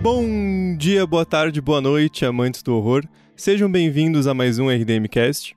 [0.00, 3.04] Bom dia, boa tarde, boa noite, amantes do horror.
[3.36, 5.56] Sejam bem-vindos a mais um RDMcast.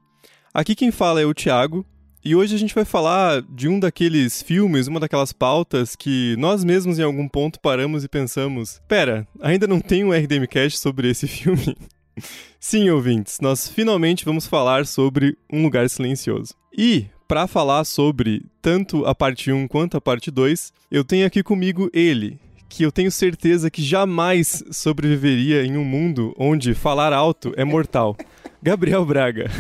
[0.52, 1.86] Aqui quem fala é o Thiago,
[2.26, 6.64] e hoje a gente vai falar de um daqueles filmes, uma daquelas pautas que nós
[6.64, 11.28] mesmos em algum ponto paramos e pensamos: pera, ainda não tem um RDMcast sobre esse
[11.28, 11.78] filme?
[12.60, 16.56] Sim, ouvintes, nós finalmente vamos falar sobre Um Lugar Silencioso.
[16.76, 21.44] E, para falar sobre tanto a parte 1 quanto a parte 2, eu tenho aqui
[21.44, 22.40] comigo ele,
[22.72, 28.16] que eu tenho certeza que jamais sobreviveria em um mundo onde falar alto é mortal.
[28.64, 29.52] Gabriel Braga.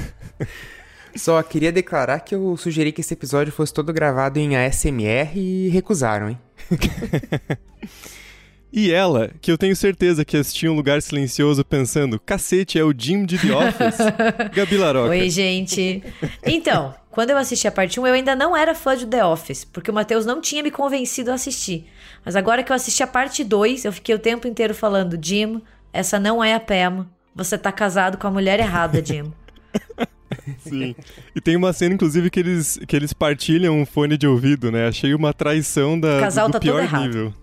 [1.13, 5.67] Só queria declarar que eu sugeri que esse episódio fosse todo gravado em ASMR e
[5.67, 6.39] recusaram, hein?
[8.73, 12.93] E ela, que eu tenho certeza que assistiu um lugar silencioso pensando, cacete, é o
[12.97, 13.97] Jim de The Office.
[14.55, 15.09] Gabi Laroca.
[15.09, 16.01] Oi, gente.
[16.45, 19.65] Então, quando eu assisti a parte 1, eu ainda não era fã de The Office,
[19.65, 21.85] porque o Matheus não tinha me convencido a assistir.
[22.23, 25.61] Mas agora que eu assisti a parte 2, eu fiquei o tempo inteiro falando, Jim,
[25.91, 27.05] essa não é a Pam.
[27.35, 29.31] Você tá casado com a mulher errada, Jim.
[30.59, 30.95] Sim.
[31.35, 34.87] E tem uma cena, inclusive, que eles, que eles partilham um fone de ouvido, né?
[34.87, 37.33] Achei uma traição da, o casal do tá pior todo nível.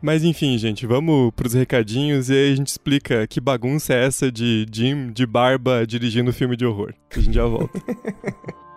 [0.00, 4.30] Mas enfim, gente, vamos pros recadinhos e aí a gente explica que bagunça é essa
[4.30, 6.94] de Jim de barba dirigindo filme de horror.
[7.10, 7.78] A gente já volta.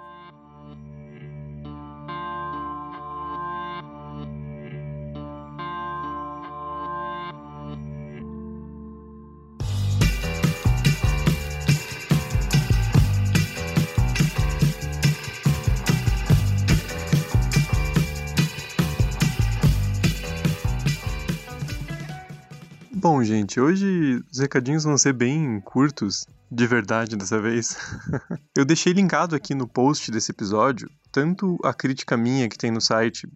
[23.02, 27.76] Bom, gente, hoje os recadinhos vão ser bem curtos, de verdade dessa vez.
[28.56, 32.80] Eu deixei linkado aqui no post desse episódio tanto a crítica minha que tem no
[32.80, 33.28] site,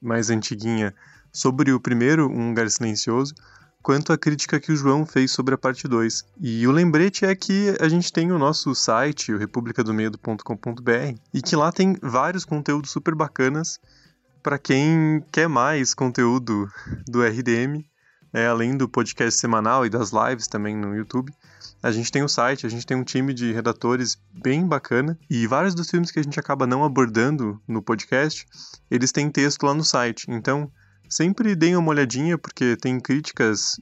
[0.00, 0.94] mais antiguinha,
[1.30, 3.34] sobre o primeiro Um Lugar Silencioso,
[3.82, 6.24] quanto a crítica que o João fez sobre a parte 2.
[6.40, 11.54] E o lembrete é que a gente tem o nosso site, o republicadomedo.com.br, e que
[11.54, 13.78] lá tem vários conteúdos super bacanas
[14.42, 16.66] para quem quer mais conteúdo
[17.06, 17.84] do RDM
[18.32, 21.32] é, além do podcast semanal e das lives também no YouTube,
[21.82, 25.46] a gente tem o site, a gente tem um time de redatores bem bacana e
[25.46, 28.46] vários dos filmes que a gente acaba não abordando no podcast,
[28.90, 30.26] eles têm texto lá no site.
[30.28, 30.70] Então,
[31.08, 33.80] sempre deem uma olhadinha porque tem críticas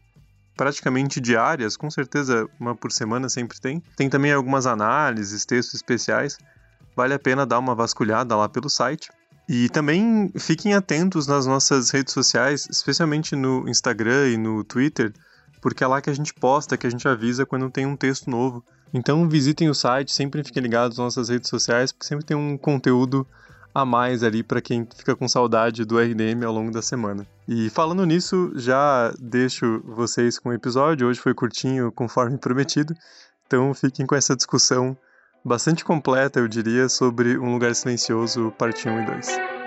[0.56, 3.82] praticamente diárias, com certeza uma por semana sempre tem.
[3.96, 6.38] Tem também algumas análises, textos especiais.
[6.96, 9.10] Vale a pena dar uma vasculhada lá pelo site.
[9.52, 15.12] E também fiquem atentos nas nossas redes sociais, especialmente no Instagram e no Twitter,
[15.60, 18.30] porque é lá que a gente posta, que a gente avisa quando tem um texto
[18.30, 18.64] novo.
[18.94, 22.56] Então visitem o site, sempre fiquem ligados nas nossas redes sociais, porque sempre tem um
[22.56, 23.26] conteúdo
[23.74, 27.26] a mais ali para quem fica com saudade do RDM ao longo da semana.
[27.48, 31.08] E falando nisso, já deixo vocês com o episódio.
[31.08, 32.94] Hoje foi curtinho, conforme prometido.
[33.48, 34.96] Então fiquem com essa discussão
[35.44, 39.59] bastante completa, eu diria, sobre Um Lugar Silencioso, parte 1 e 2.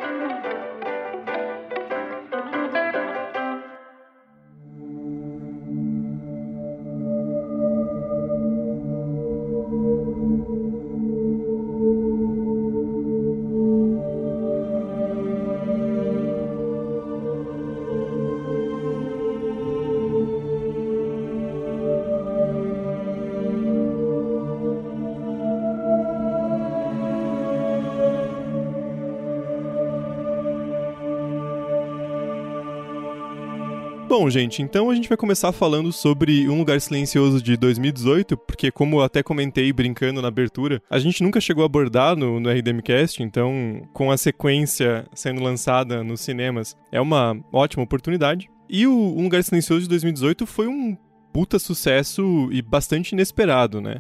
[34.23, 38.72] Bom, gente, então a gente vai começar falando sobre Um Lugar Silencioso de 2018, porque
[38.72, 42.50] como eu até comentei brincando na abertura, a gente nunca chegou a abordar no, no
[42.50, 48.50] RDMcast, então com a sequência sendo lançada nos cinemas, é uma ótima oportunidade.
[48.69, 50.95] E o Um Lugar Silencioso de 2018 foi um
[51.33, 53.97] puta sucesso e bastante inesperado, né?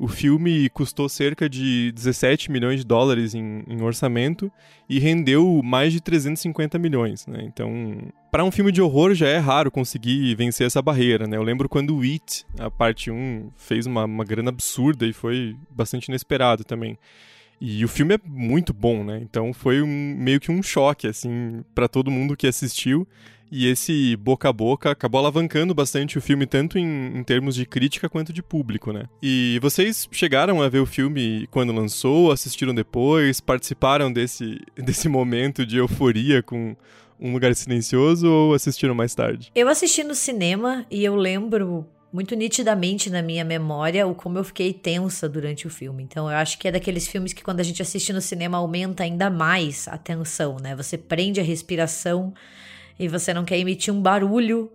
[0.00, 4.50] O filme custou cerca de 17 milhões de dólares em, em orçamento
[4.88, 7.42] e rendeu mais de 350 milhões, né?
[7.44, 7.98] Então,
[8.30, 11.36] para um filme de horror já é raro conseguir vencer essa barreira, né?
[11.36, 15.54] Eu lembro quando o It, a parte 1, fez uma, uma grana absurda e foi
[15.70, 16.96] bastante inesperado também.
[17.60, 19.20] E o filme é muito bom, né?
[19.22, 23.06] Então foi um, meio que um choque, assim, para todo mundo que assistiu.
[23.50, 27.66] E esse boca a boca acabou alavancando bastante o filme, tanto em, em, termos de
[27.66, 29.04] crítica quanto de público, né?
[29.20, 35.66] E vocês chegaram a ver o filme quando lançou, assistiram depois, participaram desse, desse momento
[35.66, 36.76] de euforia com
[37.18, 39.50] Um Lugar Silencioso ou assistiram mais tarde?
[39.54, 44.44] Eu assisti no cinema e eu lembro muito nitidamente na minha memória o como eu
[44.44, 46.02] fiquei tensa durante o filme.
[46.02, 49.04] Então eu acho que é daqueles filmes que quando a gente assiste no cinema aumenta
[49.04, 50.74] ainda mais a tensão, né?
[50.74, 52.32] Você prende a respiração
[53.00, 54.70] e você não quer emitir um barulho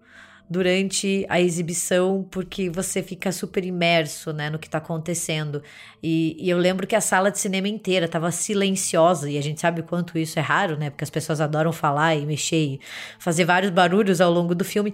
[0.49, 5.61] durante a exibição, porque você fica super imerso, né, no que tá acontecendo.
[6.01, 9.61] E, e eu lembro que a sala de cinema inteira tava silenciosa, e a gente
[9.61, 12.79] sabe o quanto isso é raro, né, porque as pessoas adoram falar e mexer e
[13.19, 14.93] fazer vários barulhos ao longo do filme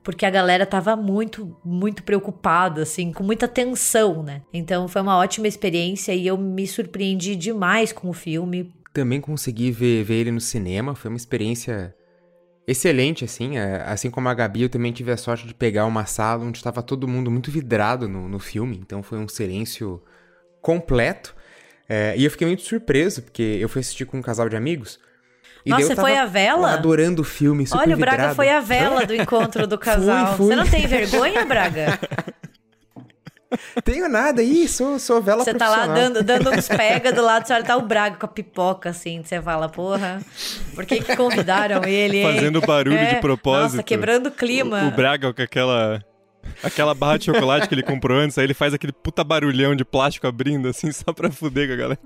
[0.00, 4.40] porque a galera tava muito, muito preocupada, assim, com muita tensão, né?
[4.54, 8.72] Então foi uma ótima experiência e eu me surpreendi demais com o filme.
[8.94, 11.94] Também consegui ver, ver ele no cinema, foi uma experiência
[12.68, 13.56] excelente, assim.
[13.56, 16.58] É, assim como a Gabi, eu também tive a sorte de pegar uma sala onde
[16.58, 20.02] estava todo mundo muito vidrado no, no filme, então foi um silêncio
[20.60, 21.34] completo.
[21.88, 25.00] É, e eu fiquei muito surpreso, porque eu fui assistir com um casal de amigos.
[25.64, 26.72] E Nossa, você foi a vela?
[26.72, 28.36] Adorando o filme, super Olha, o Braga vidrado.
[28.36, 30.28] foi a vela do encontro do casal.
[30.28, 30.46] Fui, fui.
[30.48, 31.98] Você não tem vergonha, Braga?
[33.82, 37.46] Tenho nada, ih, sou, sou vela Você tá lá dando, dando uns pega do lado,
[37.46, 40.20] você olha, tá o Braga com a pipoca, assim, você fala, porra,
[40.74, 42.34] por que que convidaram ele, hein?
[42.34, 43.76] Fazendo barulho É, de propósito.
[43.76, 44.84] Nossa, quebrando o clima.
[44.84, 46.02] O, o Braga com aquela...
[46.62, 49.84] Aquela barra de chocolate que ele comprou antes, aí ele faz aquele puta barulhão de
[49.84, 52.00] plástico abrindo, assim, só pra fuder com a galera.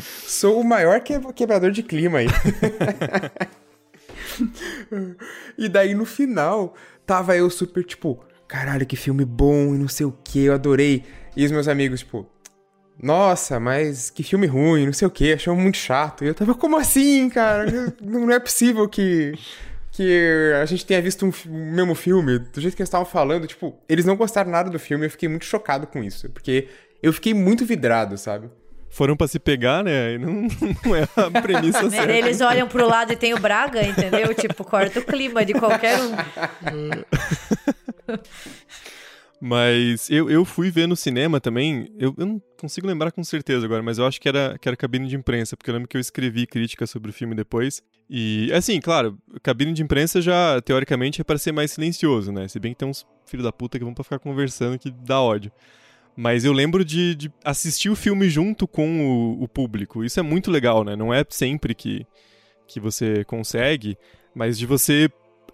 [0.00, 2.28] Sou o maior que- quebrador de clima aí.
[5.58, 6.74] e daí no final,
[7.06, 11.04] tava eu super tipo, caralho, que filme bom e não sei o que, eu adorei.
[11.36, 12.26] E os meus amigos, tipo,
[13.00, 16.24] nossa, mas que filme ruim, não sei o que, achou muito chato.
[16.24, 17.94] E eu tava, como assim, cara?
[18.02, 19.34] Não é possível que.
[19.92, 23.76] Que a gente tenha visto um mesmo filme, do jeito que eles estavam falando, tipo,
[23.88, 26.68] eles não gostaram nada do filme, eu fiquei muito chocado com isso, porque
[27.02, 28.48] eu fiquei muito vidrado, sabe?
[28.90, 30.06] Foram pra se pegar, né?
[30.08, 30.46] Aí não,
[30.84, 32.12] não é a premissa certa.
[32.12, 34.32] Eles olham pro lado e tem o Braga, entendeu?
[34.34, 36.14] Tipo, corta o clima de qualquer um.
[39.40, 41.88] Mas eu, eu fui ver no cinema também.
[41.96, 44.76] Eu, eu não consigo lembrar com certeza agora, mas eu acho que era, que era
[44.76, 47.82] cabine de imprensa, porque eu lembro que eu escrevi crítica sobre o filme depois.
[48.10, 52.48] E, assim, claro, cabine de imprensa já, teoricamente, é para ser mais silencioso, né?
[52.48, 55.20] Se bem que tem uns filhos da puta que vão pra ficar conversando que dá
[55.20, 55.52] ódio.
[56.16, 60.04] Mas eu lembro de, de assistir o filme junto com o, o público.
[60.04, 60.96] Isso é muito legal, né?
[60.96, 62.04] Não é sempre que,
[62.66, 63.96] que você consegue,
[64.34, 65.08] mas de você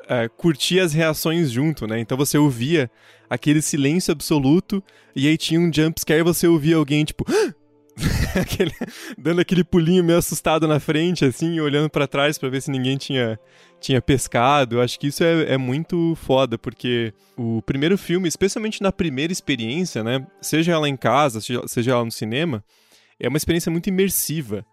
[0.09, 2.01] é, curtir as reações junto, né?
[2.01, 2.91] Então você ouvia
[3.29, 4.83] aquele silêncio absoluto
[5.15, 7.25] e aí tinha um jumpscare e você ouvia alguém tipo.
[8.35, 8.73] aquele,
[9.17, 12.97] dando aquele pulinho meio assustado na frente, assim, olhando pra trás pra ver se ninguém
[12.97, 13.39] tinha,
[13.81, 14.81] tinha pescado.
[14.81, 20.03] Acho que isso é, é muito foda, porque o primeiro filme, especialmente na primeira experiência,
[20.03, 20.27] né?
[20.41, 22.65] Seja ela em casa, seja ela no cinema,
[23.21, 24.67] é uma experiência muito imersiva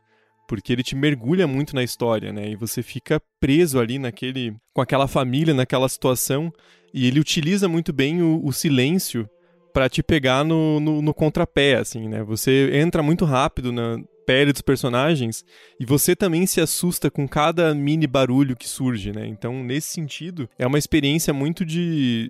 [0.51, 2.49] porque ele te mergulha muito na história, né?
[2.49, 6.51] E você fica preso ali naquele, com aquela família, naquela situação,
[6.93, 9.29] e ele utiliza muito bem o, o silêncio
[9.73, 12.21] para te pegar no, no, no, contrapé, assim, né?
[12.23, 15.45] Você entra muito rápido na pele dos personagens
[15.79, 19.25] e você também se assusta com cada mini barulho que surge, né?
[19.25, 22.29] Então, nesse sentido, é uma experiência muito de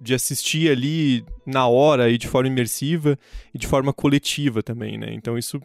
[0.00, 3.18] de assistir ali na hora e de forma imersiva
[3.52, 5.12] e de forma coletiva também, né?
[5.12, 5.60] Então isso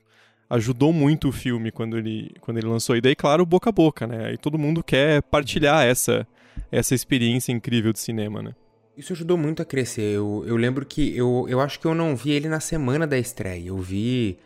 [0.50, 2.96] ajudou muito o filme quando ele, quando ele lançou.
[2.96, 4.28] E daí, claro, boca a boca, né?
[4.28, 6.28] Aí todo mundo quer partilhar essa,
[6.72, 8.54] essa experiência incrível de cinema, né?
[8.98, 10.16] Isso ajudou muito a crescer.
[10.16, 13.18] Eu, eu lembro que eu, eu acho que eu não vi ele na semana da
[13.18, 13.68] estreia.
[13.68, 14.38] Eu vi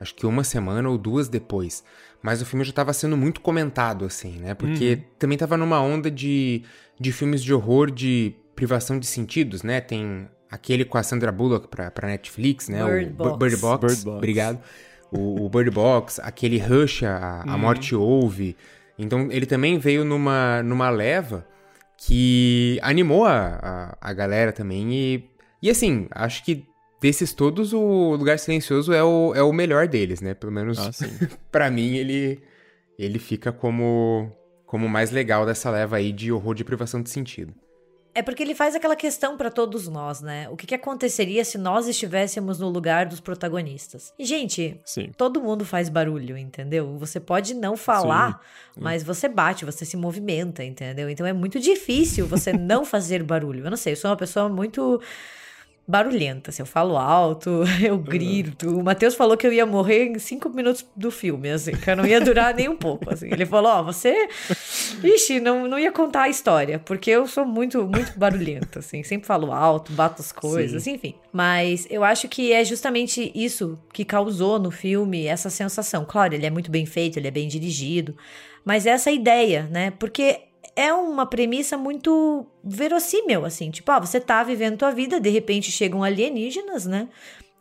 [0.00, 1.84] acho que uma semana ou duas depois.
[2.22, 4.54] Mas o filme já estava sendo muito comentado, assim, né?
[4.54, 5.02] Porque uhum.
[5.18, 6.62] também estava numa onda de,
[6.98, 9.80] de filmes de horror de privação de sentidos, né?
[9.80, 12.84] Tem aquele com a Sandra Bullock pra, pra Netflix, né?
[12.84, 13.38] Bird o Box.
[13.38, 13.86] Bird Box.
[13.86, 14.16] Bird Box.
[14.16, 14.60] Obrigado.
[15.12, 17.58] O, o Bird Box, aquele Rush, a, a Uhum.
[17.58, 18.56] Morte Ouve.
[18.98, 21.46] Então ele também veio numa, numa leva
[21.96, 23.58] que animou a,
[24.00, 24.92] a, a galera também.
[24.94, 25.24] E,
[25.62, 26.64] e assim, acho que
[27.00, 30.34] desses todos, o Lugar Silencioso é o, é o melhor deles, né?
[30.34, 30.90] Pelo menos Ah,
[31.50, 32.40] pra mim, ele,
[32.98, 34.30] ele fica como,
[34.66, 37.52] como o mais legal dessa leva aí de horror de privação de sentido.
[38.14, 40.48] É porque ele faz aquela questão pra todos nós, né?
[40.48, 44.12] O que, que aconteceria se nós estivéssemos no lugar dos protagonistas?
[44.18, 45.10] E, gente, Sim.
[45.16, 46.98] todo mundo faz barulho, entendeu?
[46.98, 48.40] Você pode não falar,
[48.74, 48.80] Sim.
[48.80, 51.08] mas você bate, você se movimenta, entendeu?
[51.08, 53.64] Então é muito difícil você não fazer barulho.
[53.64, 55.00] Eu não sei, eu sou uma pessoa muito
[55.90, 56.52] barulhenta.
[56.52, 58.78] Se eu falo alto, eu grito.
[58.78, 61.96] O Matheus falou que eu ia morrer em cinco minutos do filme, assim, que eu
[61.96, 63.28] não ia durar nem um pouco, assim.
[63.30, 64.28] Ele falou, ó, você...
[65.02, 69.02] Ixi, não, não ia contar a história, porque eu sou muito, muito barulhenta, assim.
[69.02, 71.14] Sempre falo alto, bato as coisas, enfim.
[71.32, 76.04] Mas eu acho que é justamente isso que causou no filme essa sensação.
[76.06, 78.16] Claro, ele é muito bem feito, ele é bem dirigido,
[78.64, 79.90] mas essa ideia, né?
[79.92, 80.40] Porque
[80.80, 83.70] é uma premissa muito verossímil, assim.
[83.70, 87.08] Tipo, ah, você tá vivendo tua vida, de repente chegam alienígenas, né?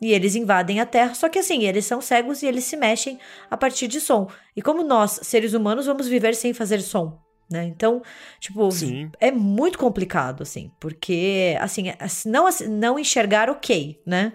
[0.01, 3.19] E eles invadem a Terra, só que assim, eles são cegos e eles se mexem
[3.51, 4.29] a partir de som.
[4.55, 7.19] E como nós, seres humanos, vamos viver sem fazer som?
[7.49, 7.65] né?
[7.65, 8.01] Então,
[8.39, 9.11] tipo, Sim.
[9.19, 11.85] é muito complicado, assim, porque, assim,
[12.25, 14.33] não, não enxergar, ok, né?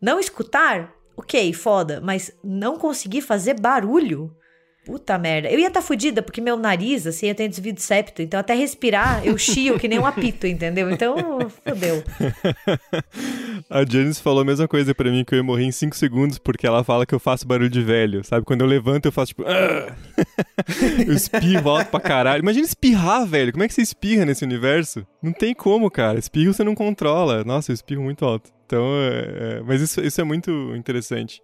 [0.00, 4.34] Não escutar, ok, foda, mas não conseguir fazer barulho
[4.84, 5.48] Puta merda.
[5.48, 8.20] Eu ia estar tá fodida, porque meu nariz, assim, eu tenho desvio de septo.
[8.20, 10.90] Então, até respirar, eu chio que nem um apito, entendeu?
[10.90, 11.16] Então,
[11.64, 12.04] fodeu.
[13.70, 16.38] a Janice falou a mesma coisa para mim, que eu ia morrer em 5 segundos,
[16.38, 18.44] porque ela fala que eu faço barulho de velho, sabe?
[18.44, 19.42] Quando eu levanto, eu faço tipo...
[21.06, 22.42] eu espirro volto pra caralho.
[22.42, 23.52] Imagina espirrar, velho.
[23.52, 25.06] Como é que você espirra nesse universo?
[25.22, 26.18] Não tem como, cara.
[26.18, 27.42] Espirro você não controla.
[27.42, 28.50] Nossa, eu espirro muito alto.
[28.66, 29.62] Então, é, é...
[29.62, 31.40] mas isso, isso é muito interessante.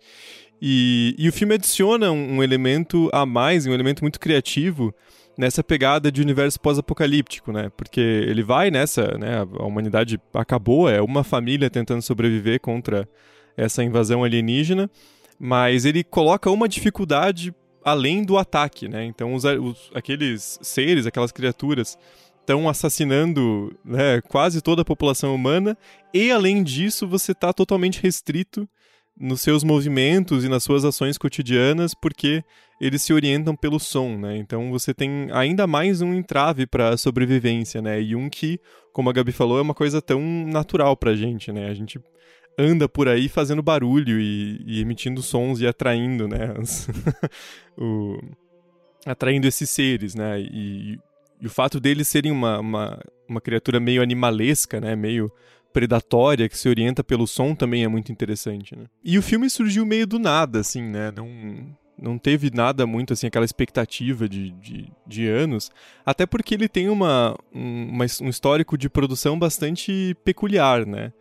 [0.61, 4.95] E, e o filme adiciona um, elemento a mais, um elemento muito criativo
[5.37, 7.71] nessa pegada de universo pós-apocalíptico, né?
[7.76, 9.38] Porque ele vai nessa, né?
[9.38, 13.09] A humanidade acabou, é uma família tentando sobreviver contra
[13.57, 14.90] essa invasão alienígena,
[15.38, 19.05] mas ele coloca uma dificuldade além do ataque, né?
[19.05, 21.97] Então os, os aqueles seres, aquelas criaturas
[22.40, 25.76] estão assassinando né, quase toda a população humana
[26.12, 28.69] e além disso você está totalmente restrito
[29.20, 32.42] nos seus movimentos e nas suas ações cotidianas, porque
[32.80, 34.38] eles se orientam pelo som, né?
[34.38, 38.00] Então você tem ainda mais um entrave para a sobrevivência, né?
[38.00, 38.58] E um que,
[38.94, 41.68] como a Gabi falou, é uma coisa tão natural pra gente, né?
[41.68, 42.00] A gente
[42.58, 46.54] anda por aí fazendo barulho e, e emitindo sons e atraindo, né?
[47.76, 48.18] o...
[49.04, 50.40] atraindo esses seres, né?
[50.40, 50.98] E,
[51.42, 52.98] e, o fato deles serem uma, uma,
[53.28, 54.96] uma criatura meio animalesca, né?
[54.96, 55.30] Meio
[55.72, 58.84] predatória que se orienta pelo som também é muito interessante, né?
[59.04, 61.12] E o filme surgiu meio do nada, assim, né?
[61.14, 61.28] Não,
[62.00, 65.70] não teve nada muito, assim, aquela expectativa de, de, de anos,
[66.04, 71.12] até porque ele tem uma, um, uma, um histórico de produção bastante peculiar, né?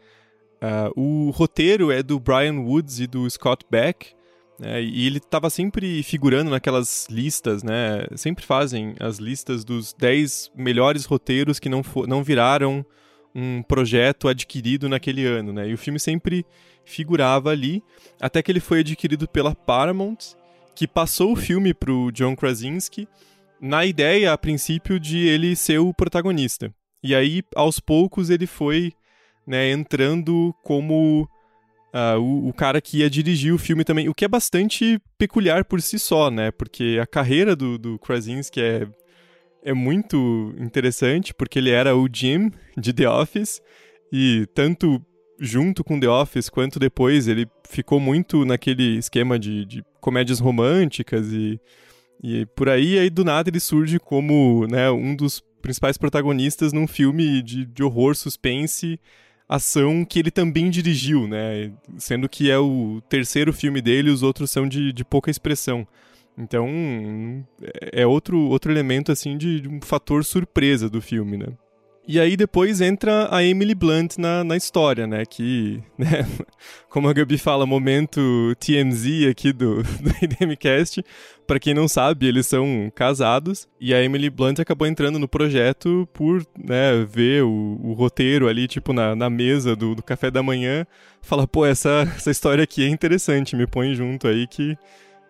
[0.61, 4.13] Uh, o roteiro é do Brian Woods e do Scott Beck,
[4.59, 4.81] né?
[4.81, 8.05] e ele estava sempre figurando naquelas listas, né?
[8.15, 12.85] Sempre fazem as listas dos 10 melhores roteiros que não, não viraram
[13.33, 15.69] um projeto adquirido naquele ano, né?
[15.69, 16.45] E o filme sempre
[16.83, 17.83] figurava ali,
[18.19, 20.17] até que ele foi adquirido pela Paramount,
[20.75, 23.07] que passou o filme pro John Krasinski
[23.61, 26.73] na ideia, a princípio, de ele ser o protagonista.
[27.03, 28.93] E aí, aos poucos, ele foi
[29.45, 31.27] né, entrando como
[31.93, 35.65] uh, o, o, cara que ia dirigir o filme também, o que é bastante peculiar
[35.65, 36.51] por si só, né?
[36.51, 38.87] Porque a carreira do, do Krasinski é
[39.63, 43.61] é muito interessante porque ele era o Jim de The Office
[44.11, 45.01] e tanto
[45.39, 51.31] junto com The Office quanto depois ele ficou muito naquele esquema de, de comédias românticas
[51.31, 51.59] e,
[52.23, 56.87] e por aí aí do nada ele surge como né, um dos principais protagonistas num
[56.87, 58.99] filme de, de horror suspense
[59.49, 61.71] ação que ele também dirigiu, né?
[61.97, 65.87] Sendo que é o terceiro filme dele, os outros são de, de pouca expressão.
[66.39, 67.45] Então,
[67.91, 71.47] é outro, outro elemento, assim, de, de um fator surpresa do filme, né?
[72.11, 75.23] E aí depois entra a Emily Blunt na, na história, né?
[75.25, 76.25] Que, né?
[76.89, 78.19] como a Gabi fala, momento
[78.59, 81.03] TMZ aqui do, do IDMcast.
[81.45, 83.67] Para quem não sabe, eles são casados.
[83.79, 88.67] E a Emily Blunt acabou entrando no projeto por né, ver o, o roteiro ali,
[88.67, 90.87] tipo, na, na mesa do, do café da manhã.
[91.21, 94.75] Fala, pô, essa, essa história aqui é interessante, me põe junto aí que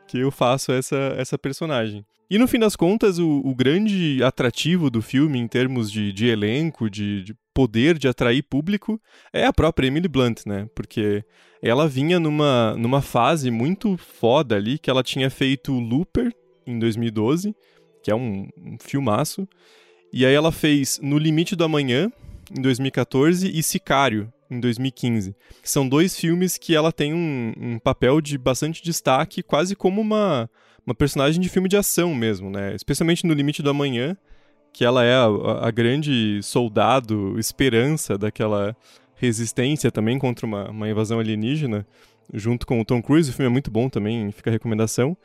[0.10, 2.04] que eu faço essa, essa personagem.
[2.32, 6.28] E no fim das contas, o, o grande atrativo do filme, em termos de, de
[6.28, 9.00] elenco, de, de, poder de atrair público,
[9.32, 10.68] é a própria Emily Blunt, né?
[10.74, 11.24] Porque
[11.62, 16.34] ela vinha numa, numa fase muito foda ali, que ela tinha feito Looper
[16.66, 17.56] em 2012,
[18.04, 19.48] que é um, um filmaço.
[20.12, 22.12] E aí ela fez No Limite do Amanhã,
[22.56, 25.36] em 2014, e Sicário, em 2015.
[25.63, 30.50] São dois filmes que ela tem um, um, papel de bastante destaque, quase como uma,
[30.86, 32.75] uma personagem de filme de ação mesmo, né?
[32.75, 34.18] Especialmente no Limite do Amanhã,
[34.74, 38.75] que ela é a, a grande soldado, esperança daquela
[39.15, 41.86] resistência também contra uma, uma invasão alienígena,
[42.34, 43.29] junto com o Tom Cruise.
[43.29, 45.15] O filme é muito bom também, fica a recomendação.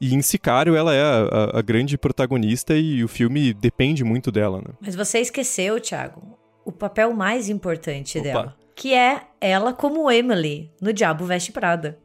[0.00, 4.32] E em Sicário ela é a, a, a, grande protagonista e o filme depende muito
[4.32, 4.74] dela, né?
[4.80, 8.24] Mas você esqueceu, Thiago, o papel mais importante Opa.
[8.24, 11.98] dela que é ela como Emily no Diabo Veste Prada.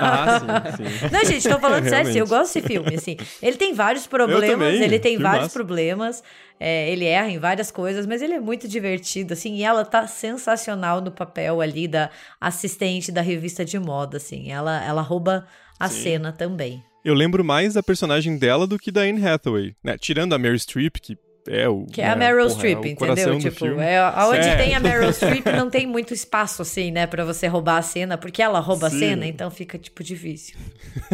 [0.00, 0.38] ah,
[0.76, 1.08] sim, sim.
[1.10, 3.16] Não, gente, tô falando sério, assim, eu gosto desse filme, assim.
[3.42, 5.54] Ele tem vários problemas, ele tem vários massa.
[5.54, 6.22] problemas,
[6.60, 10.06] é, ele erra em várias coisas, mas ele é muito divertido, assim, e ela tá
[10.06, 12.10] sensacional no papel ali da
[12.40, 14.52] assistente da revista de moda, assim.
[14.52, 15.46] Ela, ela rouba
[15.80, 16.02] a sim.
[16.02, 16.84] cena também.
[17.04, 19.96] Eu lembro mais da personagem dela do que da Anne Hathaway, né?
[19.98, 21.16] Tirando a Mary Streep, que
[21.48, 21.84] é o.
[21.86, 23.38] Que é a Meryl porra, Streep, é entendeu?
[23.38, 24.56] Tipo, é, aonde é.
[24.56, 28.18] tem a Meryl Streep não tem muito espaço, assim, né, pra você roubar a cena,
[28.18, 28.96] porque ela rouba Sim.
[28.96, 30.56] a cena, então fica, tipo, difícil.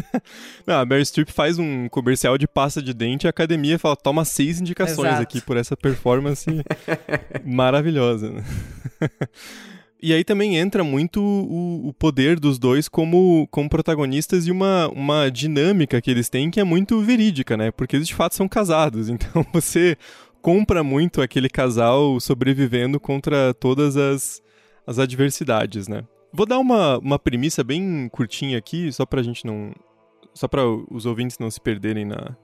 [0.66, 3.96] não, a Meryl Streep faz um comercial de pasta de dente e a academia fala:
[3.96, 5.22] toma seis indicações Exato.
[5.22, 6.46] aqui por essa performance
[7.44, 8.44] maravilhosa, né?
[10.02, 14.88] E aí também entra muito o, o, poder dos dois como, como protagonistas e uma,
[14.88, 17.70] uma dinâmica que eles têm que é muito verídica, né?
[17.70, 19.08] Porque eles de fato são casados.
[19.22, 19.96] Então você
[20.40, 24.42] compra muito aquele casal sobrevivendo contra todas as,
[24.84, 26.02] as adversidades, né?
[26.32, 29.72] Vou dar uma, uma premissa bem curtinha aqui, só pra gente não.
[30.34, 32.36] Só para os ouvintes não se perderem na,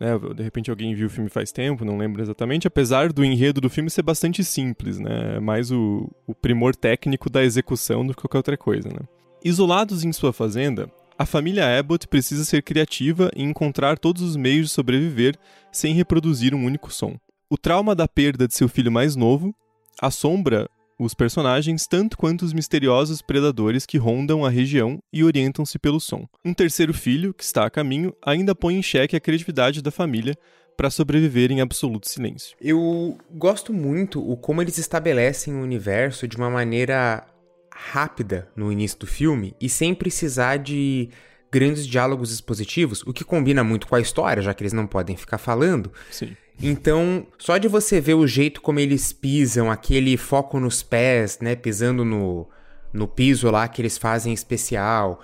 [0.00, 0.18] né?
[0.34, 3.68] De repente alguém viu o filme faz tempo, não lembro exatamente, apesar do enredo do
[3.68, 5.36] filme ser bastante simples, né?
[5.36, 9.06] É mais o, o primor técnico da execução do que qualquer outra coisa, né?
[9.44, 14.68] Isolados em sua fazenda, a família Abbott precisa ser criativa e encontrar todos os meios
[14.68, 15.36] de sobreviver
[15.70, 17.14] sem reproduzir um único som.
[17.50, 19.54] O trauma da perda de seu filho mais novo
[20.00, 20.66] assombra
[21.00, 26.28] os personagens tanto quanto os misteriosos predadores que rondam a região e orientam-se pelo som.
[26.44, 30.36] Um terceiro filho, que está a caminho, ainda põe em xeque a criatividade da família
[30.76, 32.54] para sobreviver em absoluto silêncio.
[32.60, 37.26] Eu gosto muito o como eles estabelecem o universo de uma maneira
[37.72, 41.08] rápida no início do filme e sem precisar de
[41.50, 45.16] grandes diálogos expositivos, o que combina muito com a história, já que eles não podem
[45.16, 45.90] ficar falando.
[46.10, 46.36] Sim.
[46.62, 51.56] Então, só de você ver o jeito como eles pisam, aquele foco nos pés, né,
[51.56, 52.46] pisando no,
[52.92, 55.20] no piso lá que eles fazem especial,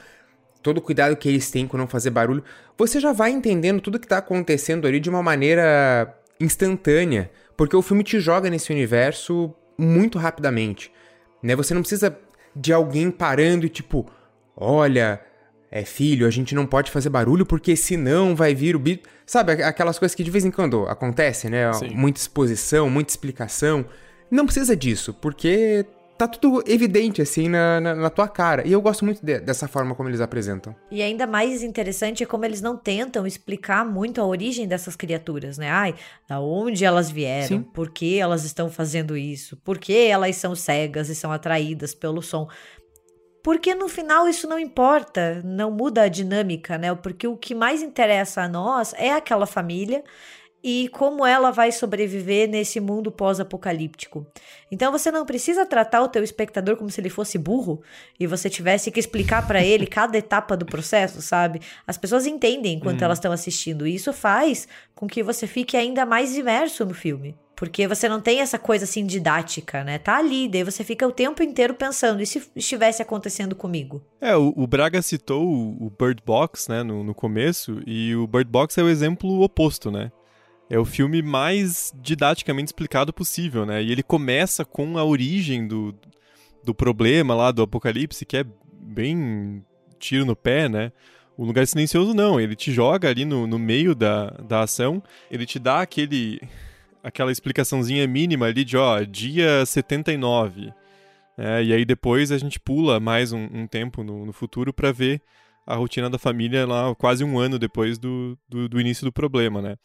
[0.63, 2.43] todo o cuidado que eles têm com não fazer barulho,
[2.77, 7.83] você já vai entendendo tudo que tá acontecendo ali de uma maneira instantânea, porque o
[7.83, 10.91] filme te joga nesse universo muito rapidamente,
[11.43, 11.55] né?
[11.55, 12.19] Você não precisa
[12.55, 14.07] de alguém parando e tipo,
[14.57, 15.21] olha,
[15.81, 19.03] é filho, a gente não pode fazer barulho porque senão vai vir o bicho.
[19.25, 21.73] Sabe, aquelas coisas que de vez em quando acontecem, né?
[21.73, 21.91] Sim.
[21.91, 23.85] Muita exposição, muita explicação.
[24.31, 25.85] Não precisa disso, porque
[26.17, 28.67] tá tudo evidente, assim, na, na, na, tua cara.
[28.67, 30.75] E eu gosto muito de, dessa forma como eles apresentam.
[30.91, 35.59] E ainda mais interessante é como eles não tentam explicar muito a origem dessas criaturas,
[35.59, 35.69] né?
[35.71, 35.95] Ai,
[36.29, 37.63] da onde elas vieram, Sim.
[37.63, 42.23] por que elas estão fazendo isso, por que elas são cegas e são atraídas pelo
[42.23, 42.49] som
[43.47, 46.93] porque no final isso não importa, não muda a dinâmica, né?
[46.97, 50.03] Porque o que mais interessa a nós é aquela família
[50.65, 54.27] e como ela vai sobreviver nesse mundo pós-apocalíptico.
[54.69, 57.81] Então você não precisa tratar o teu espectador como se ele fosse burro
[58.19, 61.61] e você tivesse que explicar para ele cada etapa do processo, sabe?
[61.87, 63.05] As pessoas entendem enquanto hum.
[63.05, 67.39] elas estão assistindo e isso faz com que você fique ainda mais imerso no filme.
[67.57, 69.99] Porque você não tem essa coisa assim didática, né?
[69.99, 74.05] Tá ali, daí você fica o tempo inteiro pensando, e se estivesse acontecendo comigo?
[74.21, 78.27] É, o, o Braga citou o, o, Bird Box, né, no, no começo, e o
[78.27, 80.13] Bird Box é o exemplo oposto, né?
[80.69, 83.83] É o filme mais didaticamente explicado possível, né?
[83.83, 85.95] E ele começa com a origem do,
[86.63, 89.65] do problema lá do apocalipse, que é bem
[89.99, 90.93] tiro no pé, né?
[91.39, 95.47] O lugar silencioso não, ele te joga ali no, no meio da, da ação, ele
[95.47, 96.41] te dá aquele
[97.07, 100.73] aquela explicaçãozinha mínima ali de, ó, dia 79.
[101.39, 104.91] É, e aí depois a gente pula mais um, um tempo no, no futuro para
[104.91, 105.23] ver
[105.65, 109.63] a rotina da família lá quase um ano depois do, do, do, início do problema,
[109.63, 109.77] né?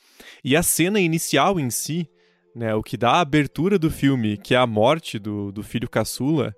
[0.43, 2.09] E a cena inicial em si,
[2.55, 5.89] né, o que dá a abertura do filme, que é a morte do, do filho
[5.89, 6.55] caçula,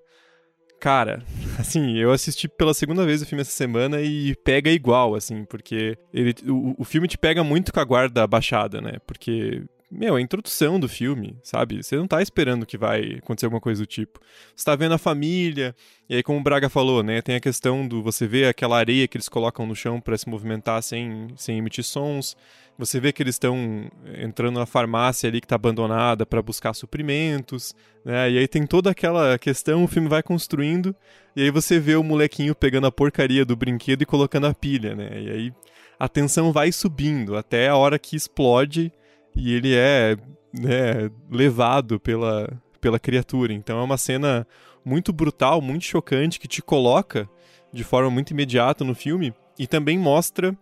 [0.80, 1.22] cara,
[1.58, 5.98] assim, eu assisti pela segunda vez o filme essa semana e pega igual, assim, porque
[6.12, 8.94] ele, o, o filme te pega muito com a guarda baixada, né?
[9.06, 11.82] Porque meu, a introdução do filme, sabe?
[11.82, 14.18] Você não tá esperando que vai acontecer alguma coisa do tipo.
[14.54, 15.74] Você tá vendo a família,
[16.08, 19.06] e aí como o Braga falou, né, tem a questão do você vê aquela areia
[19.06, 22.36] que eles colocam no chão para se movimentar sem, sem emitir sons.
[22.76, 27.72] Você vê que eles estão entrando na farmácia ali que tá abandonada para buscar suprimentos,
[28.04, 28.32] né?
[28.32, 30.94] E aí tem toda aquela questão, o filme vai construindo,
[31.36, 34.96] e aí você vê o molequinho pegando a porcaria do brinquedo e colocando a pilha,
[34.96, 35.10] né?
[35.20, 35.52] E aí
[35.98, 38.92] a tensão vai subindo até a hora que explode
[39.36, 40.16] e ele é
[40.52, 42.48] né, levado pela,
[42.80, 43.52] pela criatura.
[43.52, 44.46] Então é uma cena
[44.84, 47.28] muito brutal, muito chocante, que te coloca
[47.72, 50.56] de forma muito imediata no filme e também mostra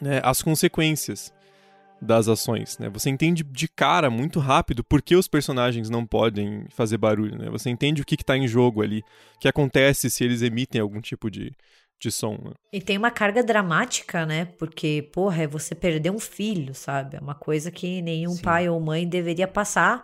[0.00, 1.32] né, as consequências
[2.00, 2.88] das ações, né?
[2.88, 7.48] Você entende de cara muito rápido por que os personagens não podem fazer barulho, né?
[7.48, 9.04] Você entende o que está em jogo ali,
[9.36, 11.52] o que acontece se eles emitem algum tipo de,
[12.02, 12.36] de som.
[12.42, 12.52] Né?
[12.72, 14.46] E tem uma carga dramática, né?
[14.58, 17.16] Porque, porra, é você perder um filho, sabe?
[17.16, 18.42] É uma coisa que nenhum Sim.
[18.42, 20.02] pai ou mãe deveria passar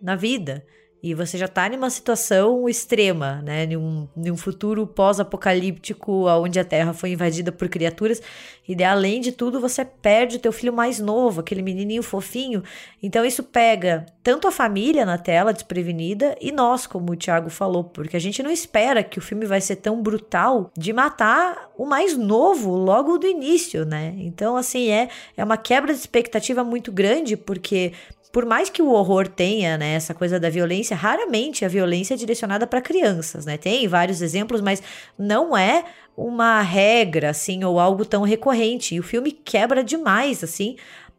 [0.00, 0.66] na vida.
[1.02, 3.66] E você já tá numa situação extrema, né?
[3.66, 8.20] Num, num futuro pós-apocalíptico, onde a Terra foi invadida por criaturas,
[8.68, 12.62] e de, além de tudo, você perde o teu filho mais novo, aquele menininho fofinho.
[13.00, 17.84] Então isso pega tanto a família na tela desprevenida e nós, como o Thiago falou,
[17.84, 21.86] porque a gente não espera que o filme vai ser tão brutal de matar o
[21.86, 24.14] mais novo logo do início, né?
[24.18, 27.92] Então, assim, é, é uma quebra de expectativa muito grande, porque
[28.36, 32.16] por mais que o horror tenha, né, essa coisa da violência, raramente a violência é
[32.18, 33.56] direcionada para crianças, né?
[33.56, 34.82] Tem vários exemplos, mas
[35.18, 38.94] não é uma regra, assim, ou algo tão recorrente.
[38.94, 40.76] E o filme quebra demais, assim,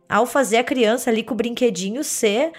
[0.08, 2.52] ao fazer a criança ali com o brinquedinho ser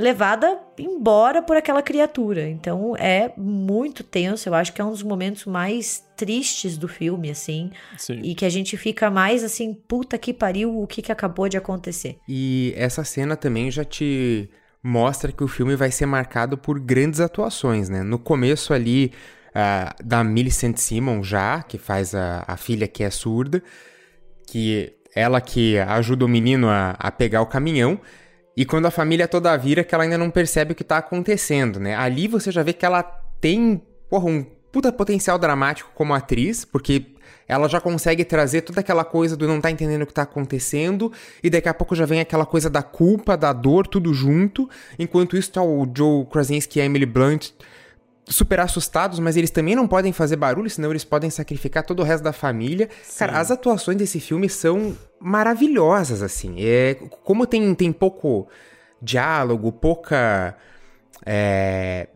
[0.00, 2.48] levada embora por aquela criatura.
[2.48, 7.30] Então é muito tenso, eu acho que é um dos momentos mais tristes do filme,
[7.30, 7.70] assim.
[7.96, 8.20] Sim.
[8.22, 11.56] E que a gente fica mais assim, puta que pariu, o que, que acabou de
[11.56, 12.18] acontecer.
[12.26, 14.50] E essa cena também já te
[14.82, 18.02] mostra que o filme vai ser marcado por grandes atuações, né?
[18.02, 19.12] No começo ali,
[19.50, 23.62] uh, da Millicent Simon já, que faz a, a filha que é surda,
[24.46, 28.00] que ela que ajuda o menino a, a pegar o caminhão,
[28.56, 31.78] e quando a família toda vira, que ela ainda não percebe o que tá acontecendo,
[31.78, 31.94] né?
[31.94, 33.02] Ali você já vê que ela
[33.40, 37.06] tem, porra, um puta potencial dramático como atriz, porque
[37.48, 41.12] ela já consegue trazer toda aquela coisa do não tá entendendo o que tá acontecendo,
[41.42, 44.70] e daqui a pouco já vem aquela coisa da culpa, da dor, tudo junto.
[44.98, 47.50] Enquanto isso tá o Joe Krasinski e a Emily Blunt
[48.30, 52.04] super assustados, mas eles também não podem fazer barulho, senão eles podem sacrificar todo o
[52.04, 52.88] resto da família.
[53.02, 53.18] Sim.
[53.18, 56.54] Cara, as atuações desse filme são maravilhosas, assim.
[56.58, 58.48] É, como tem, tem pouco
[59.02, 60.56] diálogo, pouca.
[61.26, 62.08] É,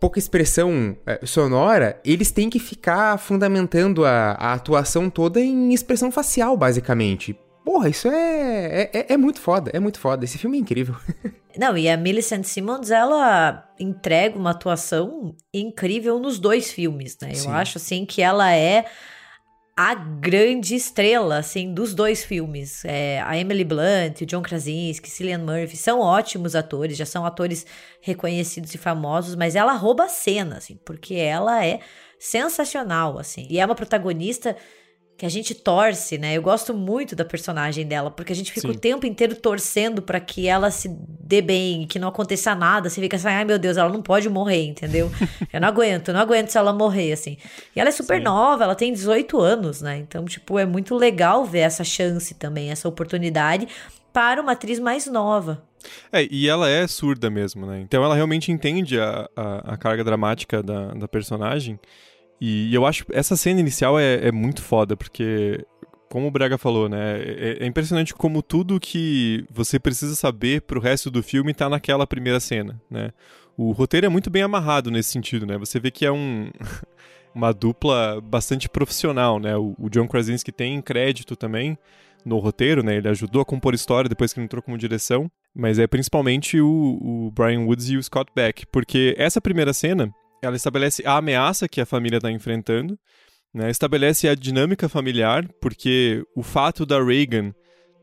[0.00, 6.12] pouca expressão é, sonora, eles têm que ficar fundamentando a, a atuação toda em expressão
[6.12, 7.36] facial, basicamente.
[7.68, 10.24] Porra, isso é, é, é, muito foda, é muito foda.
[10.24, 10.96] Esse filme é incrível.
[11.54, 17.34] Não, e a Millicent Simmons, ela entrega uma atuação incrível nos dois filmes, né?
[17.34, 17.48] Sim.
[17.48, 18.86] Eu acho, assim, que ela é
[19.76, 22.86] a grande estrela, assim, dos dois filmes.
[22.86, 27.66] É, a Emily Blunt, o John Krasinski, Cillian Murphy, são ótimos atores, já são atores
[28.00, 31.80] reconhecidos e famosos, mas ela rouba a cena, assim, porque ela é
[32.18, 33.46] sensacional, assim.
[33.50, 34.56] E é uma protagonista
[35.18, 36.36] que a gente torce, né?
[36.36, 38.74] Eu gosto muito da personagem dela, porque a gente fica Sim.
[38.74, 42.88] o tempo inteiro torcendo para que ela se dê bem, que não aconteça nada.
[42.88, 45.10] Você fica assim, ai meu Deus, ela não pode morrer, entendeu?
[45.52, 47.36] eu não aguento, eu não aguento se ela morrer, assim.
[47.74, 48.24] E ela é super Sim.
[48.24, 49.98] nova, ela tem 18 anos, né?
[49.98, 53.66] Então, tipo, é muito legal ver essa chance também, essa oportunidade
[54.12, 55.64] para uma atriz mais nova.
[56.12, 57.80] É, e ela é surda mesmo, né?
[57.80, 61.78] Então ela realmente entende a, a, a carga dramática da, da personagem.
[62.40, 65.64] E, eu acho essa cena inicial é, é muito foda, porque
[66.08, 67.20] como o Braga falou, né?
[67.20, 72.06] É, é, impressionante como tudo que você precisa saber pro resto do filme tá naquela
[72.06, 73.10] primeira cena, né?
[73.56, 75.58] O roteiro é muito bem amarrado nesse sentido, né?
[75.58, 76.50] Você vê que é um
[77.34, 79.56] uma dupla bastante profissional, né?
[79.56, 81.76] O, o, John Krasinski tem crédito também
[82.24, 82.96] no roteiro, né?
[82.96, 86.98] Ele ajudou a compor história depois que ele entrou como direção, mas é principalmente o,
[87.00, 91.68] o Brian Woods e o Scott Beck, porque essa primeira cena ela estabelece a ameaça
[91.68, 92.98] que a família está enfrentando,
[93.52, 93.70] né?
[93.70, 97.52] estabelece a dinâmica familiar, porque o fato da Reagan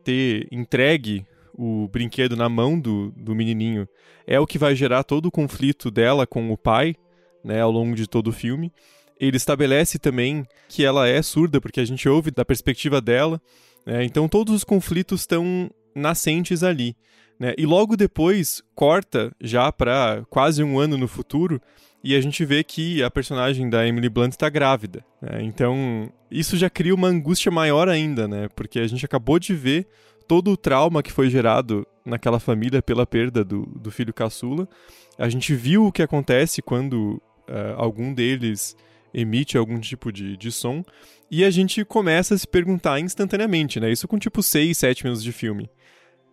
[0.04, 1.26] ter entregue
[1.58, 3.88] o brinquedo na mão do, do menininho
[4.28, 6.96] é o que vai gerar todo o conflito dela com o pai
[7.44, 8.74] né, ao longo de todo o filme.
[9.20, 13.42] Ele estabelece também que ela é surda, porque a gente ouve da perspectiva dela.
[13.86, 14.04] Né?
[14.04, 16.96] Então todos os conflitos estão nascentes ali.
[17.40, 17.54] Né?
[17.58, 21.62] E logo depois corta já para quase um ano no futuro
[22.06, 25.04] e a gente vê que a personagem da Emily Blunt está grávida.
[25.20, 25.42] Né?
[25.42, 28.48] Então, isso já cria uma angústia maior ainda, né?
[28.56, 29.88] Porque a gente acabou de ver
[30.28, 34.70] todo o trauma que foi gerado naquela família pela perda do, do filho caçula.
[35.18, 38.78] A gente viu o que acontece quando uh, algum deles
[39.12, 40.86] emite algum tipo de, de som.
[41.32, 43.92] E a gente começa a se perguntar instantaneamente, né?
[43.92, 45.72] Isso com tipo 6, 7 minutos de filme.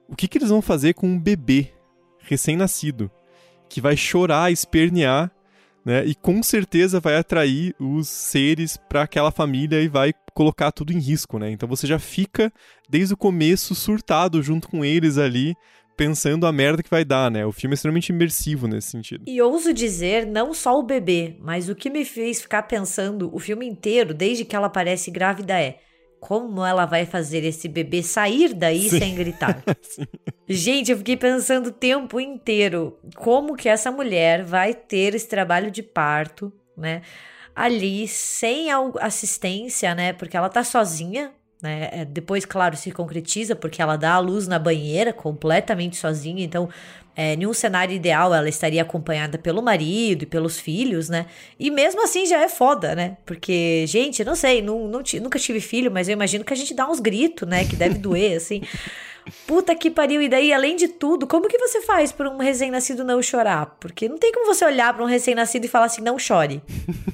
[0.06, 1.72] O que, que eles vão fazer com um bebê
[2.18, 3.11] recém-nascido
[3.70, 5.32] que vai chorar, espernear
[5.84, 6.04] né?
[6.04, 10.98] E com certeza vai atrair os seres para aquela família e vai colocar tudo em
[10.98, 11.50] risco, né?
[11.50, 12.52] Então você já fica
[12.88, 15.54] desde o começo surtado junto com eles ali,
[15.96, 17.44] pensando a merda que vai dar, né?
[17.44, 19.24] O filme é extremamente imersivo nesse sentido.
[19.26, 23.38] E ouso dizer, não só o bebê, mas o que me fez ficar pensando o
[23.38, 25.78] filme inteiro, desde que ela aparece grávida, é
[26.22, 29.00] como ela vai fazer esse bebê sair daí Sim.
[29.00, 29.61] sem gritar?
[30.48, 35.68] Gente, eu fiquei pensando o tempo inteiro como que essa mulher vai ter esse trabalho
[35.68, 37.02] de parto, né?
[37.56, 38.68] Ali sem
[39.00, 40.12] assistência, né?
[40.12, 41.32] Porque ela tá sozinha
[41.62, 41.88] né?
[41.92, 46.68] É, depois, claro, se concretiza porque ela dá a luz na banheira completamente sozinha, então
[47.14, 51.27] é, em um cenário ideal, ela estaria acompanhada pelo marido e pelos filhos, né?
[51.61, 53.16] E mesmo assim já é foda, né?
[53.25, 56.75] Porque, gente, não sei, não, não nunca tive filho, mas eu imagino que a gente
[56.75, 57.64] dá uns gritos, né?
[57.64, 58.62] Que deve doer, assim.
[59.46, 60.20] Puta que pariu.
[60.20, 63.76] E daí, além de tudo, como que você faz para um recém-nascido não chorar?
[63.80, 66.62] Porque não tem como você olhar para um recém-nascido e falar assim, não chore.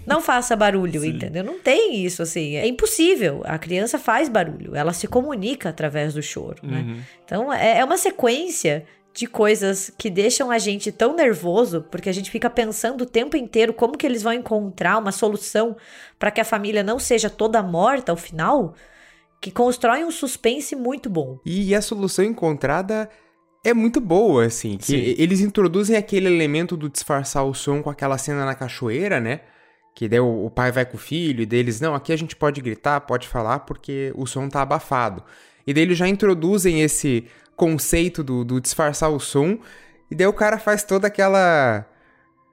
[0.07, 1.09] Não faça barulho, Sim.
[1.09, 1.44] entendeu?
[1.44, 2.57] Não tem isso, assim.
[2.57, 3.42] É impossível.
[3.44, 4.75] A criança faz barulho.
[4.75, 6.79] Ela se comunica através do choro, né?
[6.79, 6.94] uhum.
[6.94, 7.03] né?
[7.25, 12.12] Então, é, é uma sequência de coisas que deixam a gente tão nervoso, porque a
[12.12, 15.77] gente fica pensando o tempo inteiro como que eles vão encontrar uma solução
[16.18, 18.75] para que a família não seja toda morta ao final
[19.40, 21.38] que constrói um suspense muito bom.
[21.44, 23.09] E a solução encontrada
[23.64, 24.77] é muito boa, assim.
[24.77, 29.40] Que eles introduzem aquele elemento do disfarçar o som com aquela cena na cachoeira, né?
[29.94, 32.37] Que daí o, o pai vai com o filho e deles, não, aqui a gente
[32.37, 35.22] pode gritar, pode falar porque o som tá abafado.
[35.66, 39.59] E daí eles já introduzem esse conceito do, do disfarçar o som,
[40.11, 41.85] e daí o cara faz toda aquela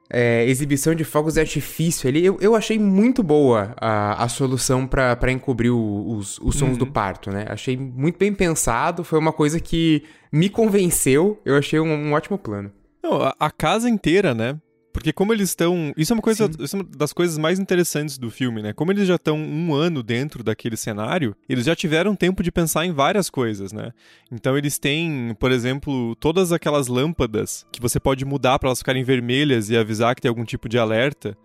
[0.10, 4.86] é, exibição de fogos de artifício ali, eu, eu achei muito boa a, a solução
[4.86, 6.78] para encobrir o, os, os sons uhum.
[6.78, 7.46] do parto, né?
[7.50, 12.38] Achei muito bem pensado, foi uma coisa que me convenceu, eu achei um, um ótimo
[12.38, 12.72] plano.
[13.04, 14.60] Não, a, a, casa inteira, né?
[14.96, 15.94] Porque como eles estão.
[15.98, 16.50] Isso é uma coisa.
[16.58, 18.72] Isso é uma das coisas mais interessantes do filme, né?
[18.72, 22.86] Como eles já estão um ano dentro daquele cenário, eles já tiveram tempo de pensar
[22.86, 23.92] em várias coisas, né?
[24.32, 29.04] Então eles têm, por exemplo, todas aquelas lâmpadas que você pode mudar para elas ficarem
[29.04, 31.38] vermelhas e avisar que tem algum tipo de alerta.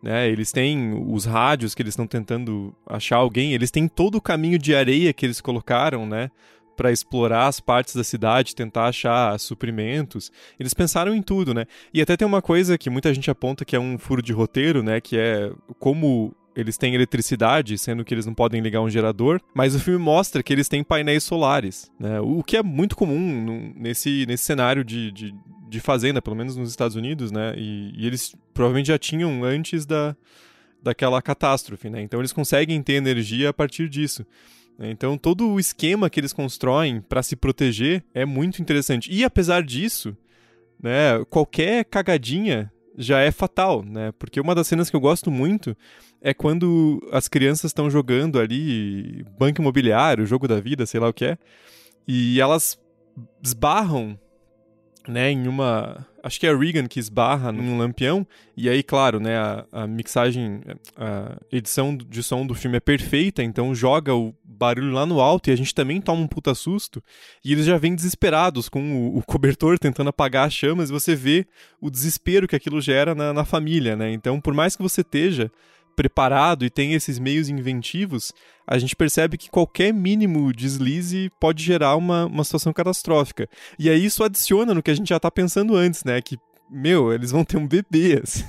[0.00, 4.20] Né, eles têm os rádios que eles estão tentando achar alguém, eles têm todo o
[4.20, 6.28] caminho de areia que eles colocaram, né?
[6.76, 10.32] Para explorar as partes da cidade, tentar achar suprimentos.
[10.58, 11.66] Eles pensaram em tudo, né?
[11.92, 14.82] E até tem uma coisa que muita gente aponta que é um furo de roteiro,
[14.82, 15.00] né?
[15.00, 19.74] Que é como eles têm eletricidade, sendo que eles não podem ligar um gerador, mas
[19.74, 22.20] o filme mostra que eles têm painéis solares, né?
[22.20, 25.34] O que é muito comum nesse, nesse cenário de, de,
[25.68, 27.54] de fazenda, pelo menos nos Estados Unidos, né?
[27.56, 30.14] E, e, eles provavelmente já tinham antes da,
[30.82, 32.02] daquela catástrofe, né?
[32.02, 34.26] Então eles conseguem ter energia a partir disso.
[34.90, 39.12] Então, todo o esquema que eles constroem para se proteger é muito interessante.
[39.12, 40.16] E apesar disso,
[40.82, 44.12] né, qualquer cagadinha já é fatal, né?
[44.18, 45.76] Porque uma das cenas que eu gosto muito
[46.20, 51.12] é quando as crianças estão jogando ali banco imobiliário, jogo da vida, sei lá o
[51.12, 51.38] que é,
[52.06, 52.78] e elas
[53.42, 54.18] esbarram
[55.08, 56.06] né, em uma.
[56.22, 58.24] Acho que é a Regan que esbarra num lampião,
[58.56, 60.60] e aí, claro, né, a, a, mixagem,
[60.96, 65.50] a edição de som do filme é perfeita, então joga o barulho lá no alto
[65.50, 67.02] e a gente também toma um puta susto,
[67.44, 71.16] e eles já vêm desesperados com o, o cobertor tentando apagar as chamas, e você
[71.16, 71.44] vê
[71.80, 74.12] o desespero que aquilo gera na, na família, né?
[74.12, 75.50] Então, por mais que você esteja
[75.94, 78.32] preparado e tem esses meios inventivos,
[78.66, 83.48] a gente percebe que qualquer mínimo deslize pode gerar uma, uma situação catastrófica.
[83.78, 86.20] E aí isso adiciona no que a gente já está pensando antes, né?
[86.20, 86.38] Que
[86.70, 88.44] meu, eles vão ter um bebê, assim,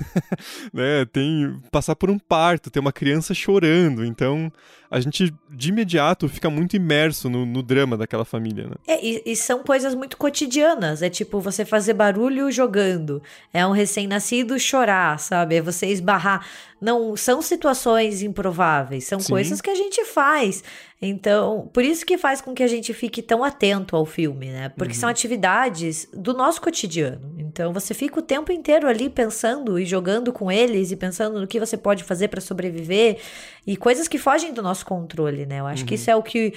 [0.72, 1.04] né?
[1.12, 4.50] Tem passar por um parto, ter uma criança chorando, então
[4.94, 8.76] a gente de imediato fica muito imerso no, no drama daquela família, né?
[8.86, 13.20] É, e, e, são coisas muito cotidianas, é tipo você fazer barulho jogando,
[13.52, 15.56] é um recém-nascido chorar, sabe?
[15.56, 16.46] É você esbarrar.
[16.80, 19.32] Não são situações improváveis, são Sim.
[19.32, 20.62] coisas que a gente faz.
[21.00, 24.70] Então, por isso que faz com que a gente fique tão atento ao filme, né?
[24.70, 25.00] Porque uhum.
[25.00, 27.34] são atividades do nosso cotidiano.
[27.38, 31.46] Então, você fica o tempo inteiro ali pensando e jogando com eles e pensando no
[31.46, 33.18] que você pode fazer para sobreviver
[33.66, 35.60] e coisas que fogem do nosso controle, né?
[35.60, 35.88] Eu acho uhum.
[35.88, 36.54] que isso é o que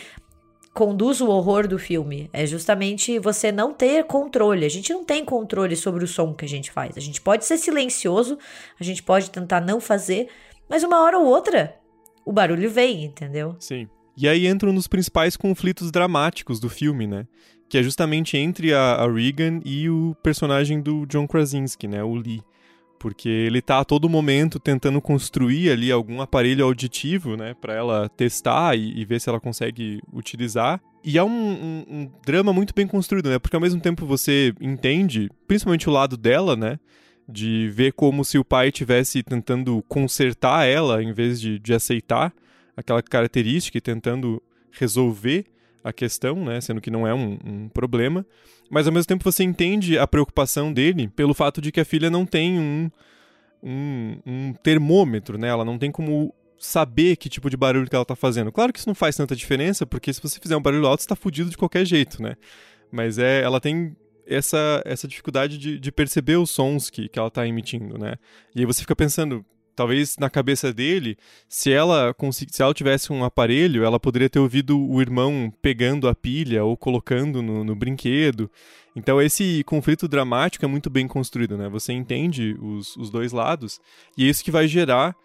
[0.74, 2.30] conduz o horror do filme.
[2.32, 4.63] É justamente você não ter controle.
[4.63, 6.96] A gente não tem controle sobre o som que a gente faz.
[6.96, 8.38] A gente pode ser silencioso,
[8.80, 10.28] a gente pode tentar não fazer,
[10.70, 11.76] mas uma hora ou outra
[12.24, 13.56] o barulho vem, entendeu?
[13.58, 13.88] Sim.
[14.16, 17.26] E aí entram nos principais conflitos dramáticos do filme, né?
[17.70, 22.04] Que é justamente entre a, a Regan e o personagem do John Krasinski, né?
[22.04, 22.42] O Lee.
[23.00, 27.54] Porque ele tá a todo momento tentando construir ali algum aparelho auditivo, né?
[27.54, 30.82] Pra ela testar e, e ver se ela consegue utilizar.
[31.04, 33.40] E é um, um, um, drama muito bem construído, né?
[33.40, 36.80] Porque ao mesmo tempo você entende, principalmente o lado dela, né?
[37.30, 42.34] De ver como se o pai estivesse tentando consertar ela em vez de, de aceitar
[42.76, 45.46] aquela característica e tentando resolver
[45.88, 48.26] a questão, né, sendo que não é um, um, problema,
[48.69, 52.10] mas ao mesmo tempo você entende a preocupação dele pelo fato de que a filha
[52.10, 52.91] não tem um,
[53.63, 58.02] um, um termômetro, né, ela não tem como saber que tipo de barulho que ela
[58.02, 58.52] está fazendo.
[58.52, 61.06] Claro que isso não faz tanta diferença, porque se você fizer um barulho alto, você
[61.06, 62.36] está fudido de qualquer jeito, né,
[62.91, 63.95] mas é, ela tem
[64.26, 68.15] essa, essa dificuldade de, de perceber os sons que, que ela está emitindo, né,
[68.54, 69.45] e aí você fica pensando,
[69.78, 71.16] talvez na cabeça dele,
[71.48, 76.16] se ela se ela tivesse um aparelho, ela poderia ter ouvido o irmão pegando a
[76.16, 78.50] pilha ou colocando no, no brinquedo.
[78.96, 81.70] Então esse conflito dramático é muito bem construído, né?
[81.70, 83.80] Você entende os, os dois lados
[84.18, 85.16] e é isso que vai gerar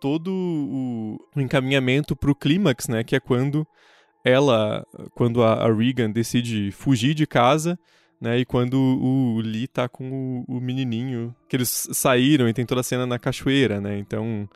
[0.00, 3.02] todo o, o encaminhamento para o clímax, né?
[3.02, 3.66] Que é quando
[4.24, 7.76] ela, quando a, a Regan decide fugir de casa
[8.20, 8.38] né?
[8.38, 12.80] E quando o Lee tá com o, o, menininho, que eles saíram e tem toda
[12.80, 13.98] a cena na cachoeira, né?
[13.98, 14.48] Então,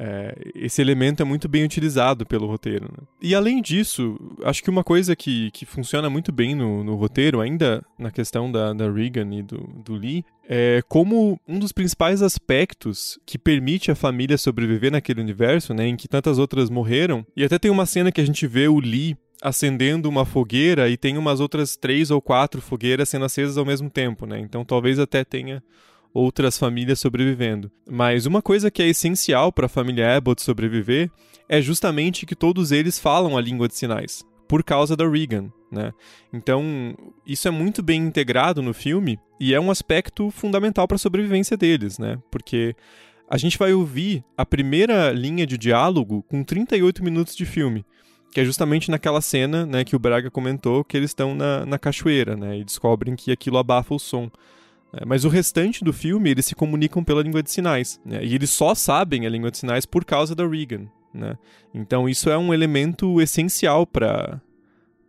[0.00, 2.84] é, esse elemento é muito bem utilizado pelo roteiro.
[2.84, 3.04] Né?
[3.20, 7.40] E além disso, acho que uma coisa que, que funciona muito bem no, no roteiro,
[7.40, 12.22] ainda na questão da, da Regan e do, do Lee, é como um dos principais
[12.22, 17.26] aspectos que permite a família sobreviver naquele universo, né, em que tantas outras morreram.
[17.36, 20.96] E até tem uma cena que a gente vê o Lee acendendo uma fogueira e
[20.96, 24.38] tem umas outras três ou quatro fogueiras sendo acesas ao mesmo tempo, né?
[24.40, 25.62] Então talvez até tenha
[26.12, 27.70] outras famílias sobrevivendo.
[27.88, 31.10] Mas uma coisa que é essencial para a família Abbott sobreviver
[31.48, 35.92] é justamente que todos eles falam a língua de sinais, por causa da Regan, né?
[36.32, 36.94] Então,
[37.26, 41.56] isso é muito bem integrado no filme e é um aspecto fundamental para a sobrevivência
[41.56, 42.18] deles, né?
[42.30, 42.74] Porque
[43.30, 47.84] a gente vai ouvir a primeira linha de diálogo com 38 minutos de filme
[48.30, 51.78] que é justamente naquela cena né, que o Braga comentou, que eles estão na, na
[51.78, 54.30] cachoeira, né, e descobrem que aquilo abafa o som.
[54.92, 58.34] É, mas o restante do filme, eles se comunicam pela língua de sinais, né, e
[58.34, 60.86] eles só sabem a língua de sinais por causa da Regan.
[61.12, 61.36] Né?
[61.72, 64.40] Então isso é um elemento essencial para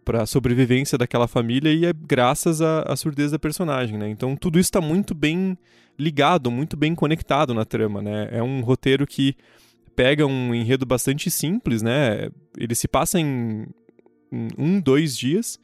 [0.06, 4.10] para a sobrevivência daquela família e é graças à, à surdez da personagem, né?
[4.10, 5.56] Então tudo isso está muito bem
[6.00, 8.28] ligado, muito bem conectado na trama, né?
[8.32, 9.36] É um roteiro que
[10.00, 12.30] pega um enredo bastante simples, né?
[12.58, 13.66] Ele se passa em,
[14.32, 15.60] em um, dois dias,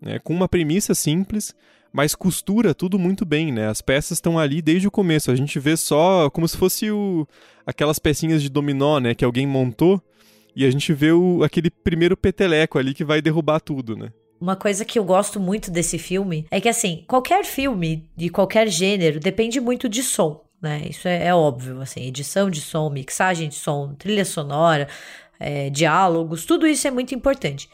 [0.00, 0.20] né?
[0.20, 1.52] com uma premissa simples,
[1.92, 3.66] mas costura tudo muito bem, né?
[3.66, 5.32] As peças estão ali desde o começo.
[5.32, 7.26] A gente vê só como se fosse o,
[7.66, 9.16] aquelas pecinhas de dominó, né?
[9.16, 10.00] Que alguém montou
[10.54, 14.12] e a gente vê o, aquele primeiro peteleco ali que vai derrubar tudo, né?
[14.40, 18.68] Uma coisa que eu gosto muito desse filme é que, assim, qualquer filme de qualquer
[18.68, 20.82] gênero depende muito de som né?
[20.88, 24.88] Isso é, é, óbvio, assim, edição de som, mixagem de som, trilha sonora,
[25.40, 27.68] é, diálogos, tudo isso é muito importante.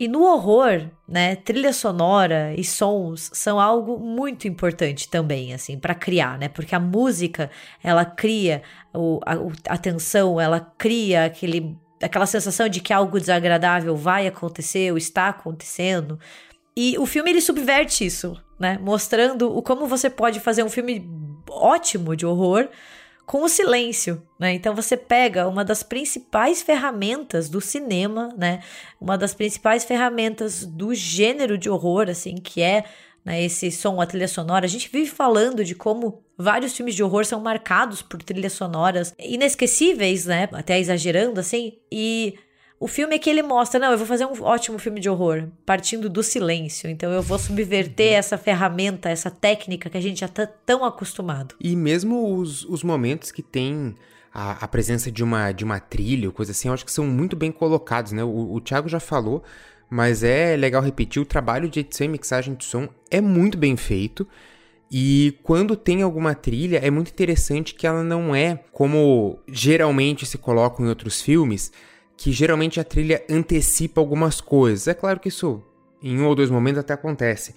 [0.00, 5.94] E no horror, né, trilha sonora e sons são algo muito importante também, assim, para
[5.94, 6.48] criar, né?
[6.48, 7.48] Porque a música,
[7.82, 9.34] ela cria o, a,
[9.74, 15.28] a tensão, ela cria aquele, aquela sensação de que algo desagradável vai acontecer ou está
[15.28, 16.18] acontecendo.
[16.76, 18.78] E o filme ele subverte isso, né?
[18.80, 21.08] Mostrando o como você pode fazer um filme
[21.48, 22.68] ótimo de horror
[23.26, 24.52] com o silêncio, né?
[24.52, 28.60] Então você pega uma das principais ferramentas do cinema, né?
[29.00, 32.84] Uma das principais ferramentas do gênero de horror, assim, que é
[33.24, 34.66] né, esse som, a trilha sonora.
[34.66, 39.14] A gente vive falando de como vários filmes de horror são marcados por trilhas sonoras
[39.18, 40.48] inesquecíveis, né?
[40.52, 41.78] Até exagerando, assim.
[41.90, 42.34] E
[42.84, 45.48] o filme é que ele mostra, não, eu vou fazer um ótimo filme de horror,
[45.64, 46.90] partindo do silêncio.
[46.90, 48.18] Então eu vou subverter uhum.
[48.18, 51.54] essa ferramenta, essa técnica que a gente já tá tão acostumado.
[51.58, 53.94] E mesmo os, os momentos que tem
[54.34, 57.34] a, a, presença de uma, de uma trilha, coisa assim, eu acho que são muito
[57.34, 58.22] bem colocados, né?
[58.22, 59.42] O, o Thiago já falou,
[59.88, 63.78] mas é legal repetir, o trabalho de edição e mixagem de som é muito bem
[63.78, 64.28] feito.
[64.92, 70.36] E quando tem alguma trilha, é muito interessante que ela não é como geralmente se
[70.36, 71.72] coloca em outros filmes,
[72.16, 74.88] que geralmente a trilha antecipa algumas coisas.
[74.88, 75.62] É claro que isso
[76.02, 77.54] em um ou dois momentos até acontece,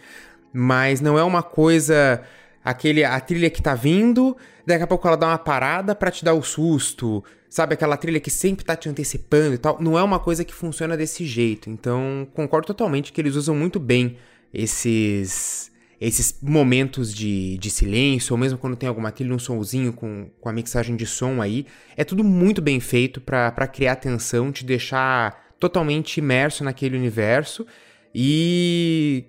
[0.54, 2.24] mas não é uma coisa
[2.63, 6.24] aquele a trilha que tá vindo, daqui a pouco ela dá uma parada para te
[6.24, 9.78] dar o susto, sabe aquela trilha que sempre tá te antecipando e tal.
[9.82, 11.70] Não é uma coisa que funciona desse jeito.
[11.70, 14.17] Então, concordo totalmente que eles usam muito bem
[14.54, 20.30] esses esses momentos de, de silêncio, ou mesmo quando tem alguma trilha, um somzinho com,
[20.40, 24.64] com a mixagem de som aí, é tudo muito bem feito para criar tensão, te
[24.64, 27.66] deixar totalmente imerso naquele universo.
[28.14, 29.26] E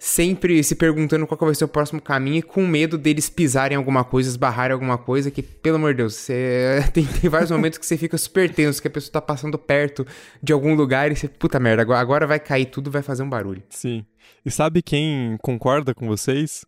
[0.00, 4.02] sempre se perguntando qual vai ser o próximo caminho e com medo deles pisarem alguma
[4.02, 6.82] coisa, esbarrarem alguma coisa, que, pelo amor de Deus, você...
[6.94, 10.06] tem, tem vários momentos que você fica super tenso, que a pessoa tá passando perto
[10.42, 13.28] de algum lugar e você, puta merda, agora, agora vai cair tudo, vai fazer um
[13.28, 13.62] barulho.
[13.68, 14.06] Sim.
[14.44, 16.64] E sabe quem concorda com vocês?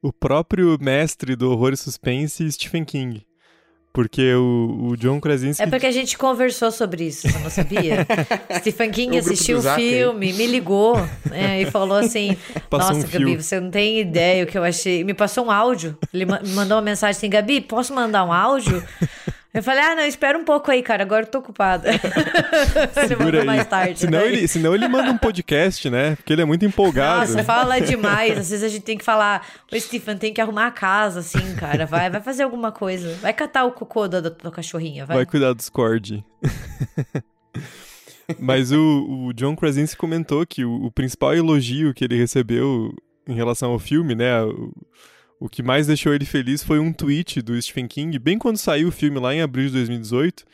[0.00, 3.27] O próprio mestre do horror e suspense, Stephen King.
[3.92, 5.62] Porque o, o John Krasinski...
[5.62, 8.06] É porque a gente conversou sobre isso, você não sabia?
[8.60, 10.96] Stephen King assistiu o filme, me ligou
[11.28, 12.36] né, e falou assim...
[12.70, 13.42] Passou Nossa, um Gabi, fio.
[13.42, 15.02] você não tem ideia o que eu achei...
[15.02, 15.96] Me passou um áudio.
[16.12, 18.82] Ele me mandou uma mensagem assim, Gabi, posso mandar um áudio?
[19.58, 21.90] Eu falei, ah, não, espera um pouco aí, cara, agora eu tô ocupada.
[23.08, 23.44] Segura aí.
[23.44, 23.98] mais tarde.
[23.98, 26.14] Senão, ele, senão ele manda um podcast, né?
[26.14, 27.32] Porque ele é muito empolgado.
[27.32, 28.38] Nossa, fala demais.
[28.38, 31.56] Às vezes a gente tem que falar, ô Stephen, tem que arrumar a casa, assim,
[31.56, 31.86] cara.
[31.86, 33.12] Vai, vai fazer alguma coisa.
[33.16, 35.16] Vai catar o cocô da, da tua cachorrinha, vai.
[35.16, 36.24] Vai cuidar dos cord.
[38.38, 42.94] Mas o, o, John Krasinski comentou que o, o, principal elogio que ele recebeu
[43.26, 44.40] em relação ao filme, né?
[44.40, 44.72] O,
[45.40, 48.88] o que mais deixou ele feliz foi um tweet do Stephen King, bem quando saiu
[48.88, 50.44] o filme lá em abril de 2018,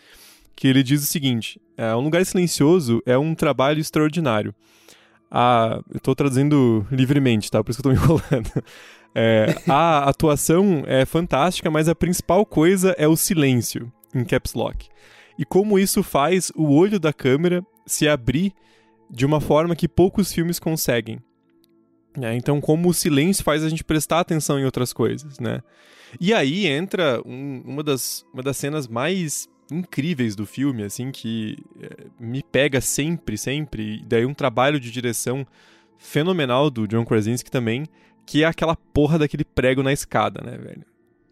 [0.54, 4.54] que ele diz o seguinte: é, Um Lugar Silencioso é um trabalho extraordinário.
[5.30, 7.62] A, eu estou traduzindo livremente, tá?
[7.62, 8.64] Por isso que eu estou me enrolando.
[9.14, 14.88] É, a atuação é fantástica, mas a principal coisa é o silêncio, em caps lock.
[15.38, 18.52] E como isso faz o olho da câmera se abrir
[19.10, 21.20] de uma forma que poucos filmes conseguem.
[22.20, 25.60] É, então, como o silêncio faz a gente prestar atenção em outras coisas, né?
[26.20, 31.56] E aí entra um, uma, das, uma das cenas mais incríveis do filme, assim, que
[31.80, 33.96] é, me pega sempre, sempre.
[33.96, 35.46] E daí um trabalho de direção
[35.98, 37.84] fenomenal do John Krasinski também,
[38.26, 40.84] que é aquela porra daquele prego na escada, né, velho?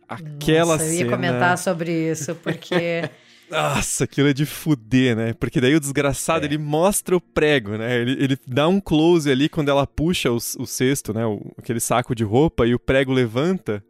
[0.09, 1.11] Aquela Nossa, eu ia cena...
[1.11, 3.09] comentar sobre isso, porque
[3.53, 5.35] Nossa, aquilo é de fuder, né?
[5.35, 6.49] Porque daí o desgraçado, é.
[6.49, 8.01] ele mostra o prego, né?
[8.01, 11.27] Ele, ele dá um close ali quando ela puxa o, o cesto, né?
[11.27, 13.85] O, aquele saco de roupa e o prego levanta.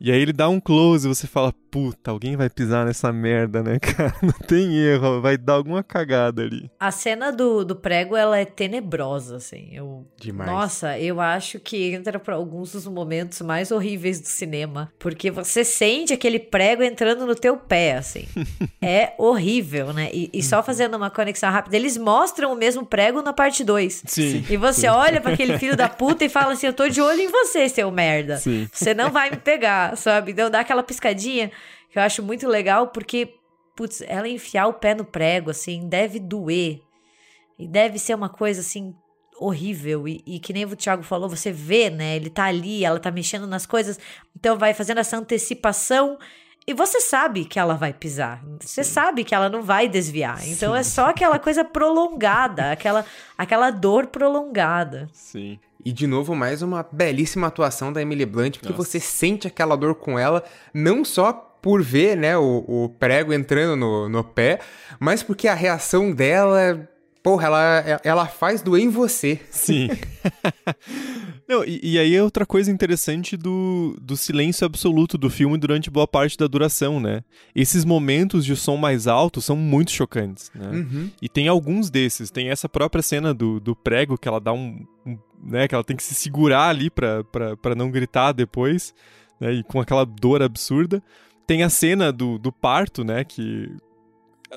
[0.00, 3.60] E aí ele dá um close e você fala, puta, alguém vai pisar nessa merda,
[3.60, 4.14] né, cara?
[4.22, 6.70] Não tem erro, vai dar alguma cagada ali.
[6.78, 9.70] A cena do, do prego, ela é tenebrosa, assim.
[9.72, 10.48] Eu, Demais.
[10.48, 14.92] Nossa, eu acho que entra para alguns dos momentos mais horríveis do cinema.
[15.00, 18.26] Porque você sente aquele prego entrando no teu pé, assim.
[18.80, 20.10] é horrível, né?
[20.12, 24.04] E, e, só fazendo uma conexão rápida, eles mostram o mesmo prego na parte 2.
[24.06, 24.44] Sim.
[24.48, 24.86] E você sim.
[24.86, 27.68] olha para aquele filho da puta e fala assim: Eu tô de olho em você,
[27.68, 28.36] seu merda.
[28.36, 28.68] Sim.
[28.72, 30.32] Você não vai me pegar sabe?
[30.32, 31.50] Então dá aquela piscadinha
[31.94, 33.36] que eu acho muito legal, porque,
[33.76, 36.80] putz, ela enfiar o pé no prego, assim, deve doer.
[37.56, 38.92] E deve ser uma coisa, assim,
[39.38, 40.08] horrível.
[40.08, 42.16] E, e, que nem o Thiago falou, você vê, né?
[42.16, 43.96] Ele tá ali, ela tá mexendo nas coisas,
[44.36, 46.18] então vai fazendo essa antecipação.
[46.66, 48.42] E você sabe que ela vai pisar.
[48.60, 48.92] Você Sim.
[48.92, 50.44] sabe que ela não vai desviar.
[50.48, 50.80] Então Sim.
[50.80, 53.06] é só aquela coisa prolongada, aquela,
[53.38, 55.08] aquela dor prolongada.
[55.12, 55.60] Sim.
[55.84, 58.84] E de novo, mais uma belíssima atuação da Emily Blunt, porque Nossa.
[58.84, 60.42] você sente aquela dor com ela,
[60.72, 64.58] não só por ver, né, o, o prego entrando no, no pé,
[65.00, 66.86] mas porque a reação dela
[67.22, 69.40] porra, ela, ela faz doer em você.
[69.50, 69.88] Sim.
[71.48, 75.90] Não, e, e, aí é outra coisa interessante do, do silêncio absoluto do filme durante
[75.90, 77.24] boa parte da duração, né?
[77.56, 80.68] Esses momentos de som mais alto são muito chocantes, né?
[80.68, 81.10] Uhum.
[81.22, 82.30] E tem alguns desses.
[82.30, 85.66] Tem essa própria cena do, do prego que ela dá um, um né?
[85.66, 88.94] Que ela tem que se segurar ali pra, pra, pra não gritar depois,
[89.40, 89.50] né?
[89.54, 91.02] E com aquela dor absurda.
[91.46, 93.24] Tem a cena do, do parto, né?
[93.24, 93.70] Que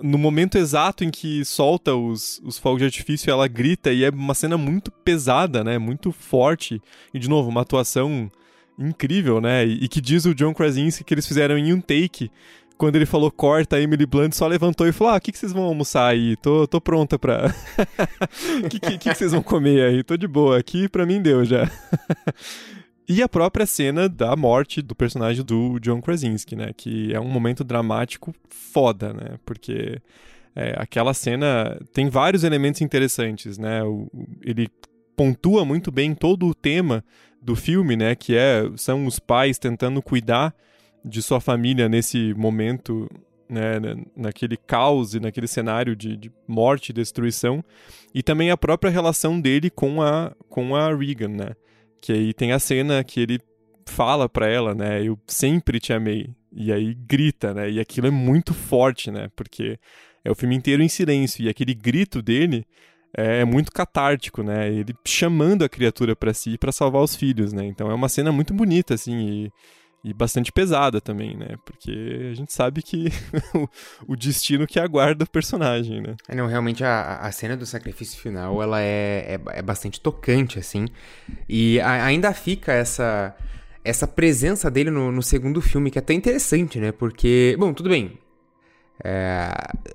[0.01, 4.09] no momento exato em que solta os, os fogos de artifício, ela grita e é
[4.09, 5.77] uma cena muito pesada, né?
[5.77, 6.81] Muito forte.
[7.13, 8.31] E, de novo, uma atuação
[8.77, 9.65] incrível, né?
[9.65, 12.31] E, e que diz o John Krasinski que eles fizeram em um take.
[12.77, 15.37] Quando ele falou corta, a Emily Blunt só levantou e falou: Ah, o que, que
[15.37, 16.35] vocês vão almoçar aí?
[16.35, 17.53] Tô, tô pronta pra.
[18.63, 20.03] O que, que, que vocês vão comer aí?
[20.03, 20.57] Tô de boa.
[20.57, 21.69] Aqui pra mim deu já.
[23.09, 26.73] E a própria cena da morte do personagem do John Krasinski, né?
[26.75, 29.39] Que é um momento dramático foda, né?
[29.45, 30.01] Porque
[30.53, 33.81] é, aquela cena tem vários elementos interessantes, né?
[33.81, 34.09] O,
[34.43, 34.67] ele
[35.15, 37.01] pontua muito bem todo o tema
[37.41, 38.13] do filme, né?
[38.13, 40.53] Que é, são os pais tentando cuidar
[41.05, 43.09] de sua família nesse momento,
[43.47, 43.79] né?
[44.17, 47.63] Naquele caos e naquele cenário de, de morte e destruição.
[48.13, 51.55] E também a própria relação dele com a, com a Regan, né?
[52.01, 53.39] Que aí tem a cena que ele
[53.85, 55.03] fala pra ela, né?
[55.03, 56.29] Eu sempre te amei.
[56.51, 57.69] E aí grita, né?
[57.69, 59.29] E aquilo é muito forte, né?
[59.35, 59.79] Porque
[60.23, 61.43] é o filme inteiro em silêncio.
[61.43, 62.65] E aquele grito dele
[63.15, 64.71] é, é muito catártico, né?
[64.71, 67.65] Ele chamando a criatura para si para salvar os filhos, né?
[67.65, 69.19] Então é uma cena muito bonita, assim.
[69.19, 69.51] E
[70.07, 71.57] e bastante pesada também, né?
[71.65, 73.07] Porque a gente sabe que
[74.07, 76.15] o, destino que aguarda o personagem, né?
[76.29, 80.57] É, não, realmente a, a cena do sacrifício final, ela é, é, é bastante tocante,
[80.57, 80.87] assim.
[81.49, 83.35] E a, ainda fica essa
[83.83, 86.91] essa presença dele no, no, segundo filme, que é até interessante, né?
[86.91, 88.17] Porque, bom, tudo bem.
[89.03, 89.49] É,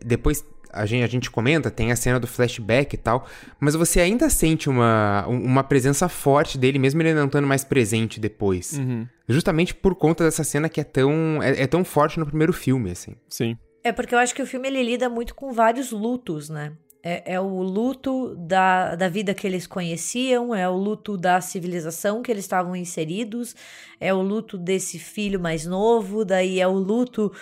[0.04, 3.26] depois a gente, a gente comenta, tem a cena do flashback e tal,
[3.60, 8.18] mas você ainda sente uma, uma presença forte dele, mesmo ele não estando mais presente
[8.18, 8.78] depois.
[8.78, 9.06] Uhum.
[9.28, 12.90] Justamente por conta dessa cena que é tão, é, é tão forte no primeiro filme,
[12.90, 13.14] assim.
[13.28, 13.56] Sim.
[13.84, 16.72] É porque eu acho que o filme ele lida muito com vários lutos, né?
[17.04, 22.22] É, é, o luto da, da vida que eles conheciam, é o luto da civilização
[22.22, 23.56] que eles estavam inseridos,
[23.98, 27.32] é o luto desse filho mais novo, daí é o luto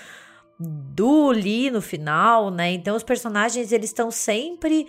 [0.61, 2.71] do Lee no final, né?
[2.73, 4.87] Então os personagens eles estão sempre,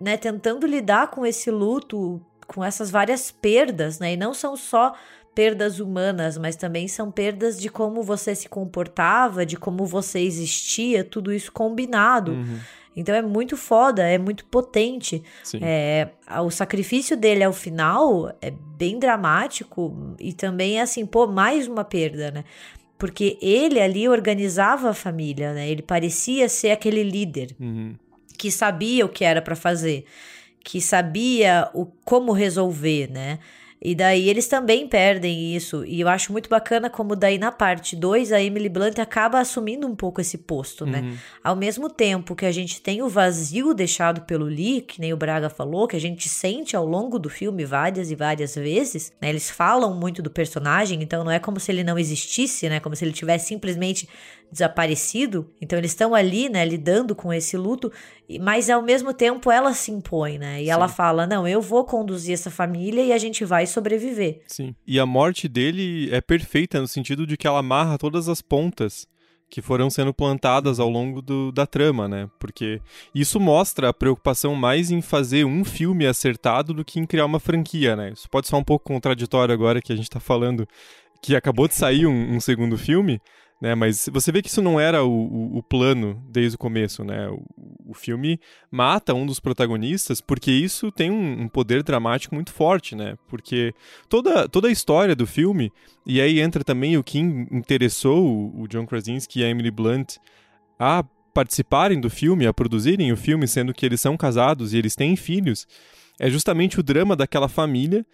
[0.00, 4.12] né, tentando lidar com esse luto, com essas várias perdas, né?
[4.12, 4.94] E não são só
[5.34, 11.02] perdas humanas, mas também são perdas de como você se comportava, de como você existia,
[11.02, 12.32] tudo isso combinado.
[12.32, 12.58] Uhum.
[12.94, 15.22] Então é muito foda, é muito potente.
[15.60, 16.08] É,
[16.42, 21.84] o sacrifício dele ao final é bem dramático e também é assim, pô, mais uma
[21.84, 22.44] perda, né?
[23.00, 25.70] Porque ele ali organizava a família, né?
[25.70, 27.96] Ele parecia ser aquele líder uhum.
[28.36, 30.04] que sabia o que era para fazer,
[30.62, 33.38] que sabia o como resolver, né?
[33.82, 35.84] E daí eles também perdem isso.
[35.86, 39.86] E eu acho muito bacana como daí na parte 2 a Emily Blunt acaba assumindo
[39.86, 41.00] um pouco esse posto, né?
[41.00, 41.16] uhum.
[41.42, 45.16] Ao mesmo tempo que a gente tem o vazio deixado pelo Lee, que nem o
[45.16, 49.30] Braga falou, que a gente sente ao longo do filme várias e várias vezes, né?
[49.30, 52.80] Eles falam muito do personagem, então não é como se ele não existisse, né?
[52.80, 54.06] Como se ele tivesse simplesmente
[54.50, 55.50] desaparecido.
[55.60, 57.92] Então eles estão ali, né, lidando com esse luto,
[58.40, 60.62] mas ao mesmo tempo ela se impõe, né?
[60.62, 60.70] E Sim.
[60.70, 64.42] ela fala: "Não, eu vou conduzir essa família e a gente vai sobreviver".
[64.46, 64.74] Sim.
[64.86, 69.06] E a morte dele é perfeita no sentido de que ela amarra todas as pontas
[69.50, 72.30] que foram sendo plantadas ao longo do, da trama, né?
[72.38, 72.80] Porque
[73.12, 77.40] isso mostra a preocupação mais em fazer um filme acertado do que em criar uma
[77.40, 78.12] franquia, né?
[78.12, 80.66] Isso pode ser um pouco contraditório agora que a gente tá falando
[81.20, 83.20] que acabou de sair um, um segundo filme,
[83.60, 83.74] né?
[83.74, 87.28] Mas você vê que isso não era o, o, o plano desde o começo, né?
[87.28, 87.44] O,
[87.88, 88.40] o, filme
[88.70, 93.16] mata um dos protagonistas porque isso tem um, um, poder dramático muito forte, né?
[93.28, 93.74] Porque
[94.08, 95.70] toda, toda a história do filme,
[96.06, 100.16] e aí entra também o que interessou o John Krasinski e a Emily Blunt
[100.78, 101.04] a
[101.34, 105.14] participarem do filme, a produzirem o filme, sendo que eles são casados e eles têm
[105.14, 105.66] filhos,
[106.18, 108.04] é justamente o drama daquela família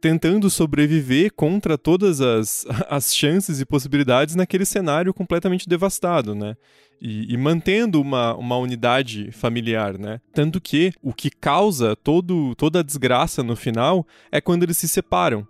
[0.00, 6.56] tentando sobreviver contra todas as, as chances e possibilidades naquele cenário completamente devastado, né?
[7.00, 10.18] E, e, mantendo uma, uma unidade familiar, né?
[10.32, 14.88] Tanto que o que causa todo, toda a desgraça no final é quando eles se
[14.88, 15.46] separam,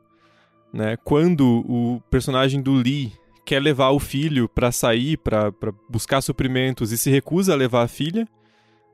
[0.72, 0.96] né?
[1.04, 3.12] Quando o personagem do Lee
[3.44, 5.52] quer levar o filho para sair, para
[5.88, 8.26] buscar suprimentos e se recusa a levar a filha,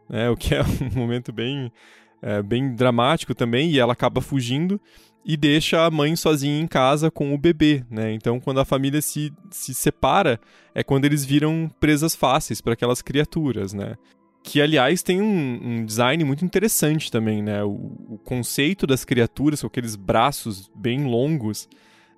[0.09, 0.29] né?
[0.29, 1.73] O que é um momento bem,
[2.21, 4.79] é, bem dramático também, e ela acaba fugindo
[5.25, 8.13] e deixa a mãe sozinha em casa com o bebê, né?
[8.13, 10.41] Então, quando a família se, se separa,
[10.75, 13.97] é quando eles viram presas fáceis para aquelas criaturas, né?
[14.43, 17.63] Que, aliás, tem um, um, design muito interessante também, né?
[17.63, 21.69] O, o, conceito das criaturas com aqueles braços bem longos,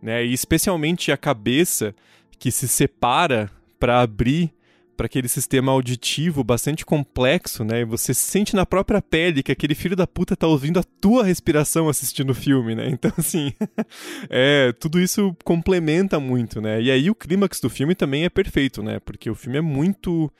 [0.01, 0.25] né?
[0.25, 1.95] E especialmente a cabeça
[2.39, 4.51] que se separa para abrir
[4.97, 7.81] para aquele sistema auditivo bastante complexo, né?
[7.81, 11.25] E você sente na própria pele que aquele filho da puta tá ouvindo a tua
[11.25, 12.89] respiração assistindo o filme, né?
[12.95, 13.53] Então, assim,
[14.31, 16.81] é, tudo isso complementa muito, né?
[16.81, 18.99] E aí o clímax do filme também é perfeito, né?
[19.01, 20.33] Porque o filme é muito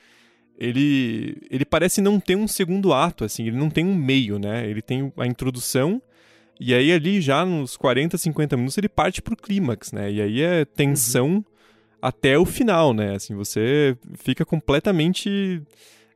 [0.57, 4.67] ele ele parece não ter um segundo ato, assim, ele não tem um meio, né?
[4.67, 6.01] Ele tem a introdução
[6.59, 10.11] e aí ali já nos 40, 50 minutos ele parte pro clímax, né?
[10.11, 11.43] E aí é tensão uhum
[12.07, 13.15] até o final, né?
[13.15, 15.59] Assim, você fica completamente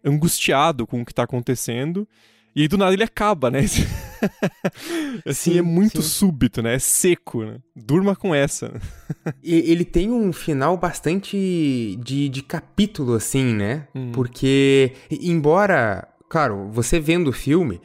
[0.06, 2.08] angustiado com o que tá acontecendo.
[2.56, 3.62] E aí, do nada ele acaba, né?
[5.26, 6.10] assim, sim, é muito sim.
[6.10, 6.76] súbito, né?
[6.76, 7.58] É seco, né?
[7.76, 8.80] Durma com essa.
[9.42, 13.88] ele tem um final bastante de, de capítulo, assim, né?
[13.96, 14.12] Hum.
[14.12, 17.82] Porque, embora, claro, você vendo o filme,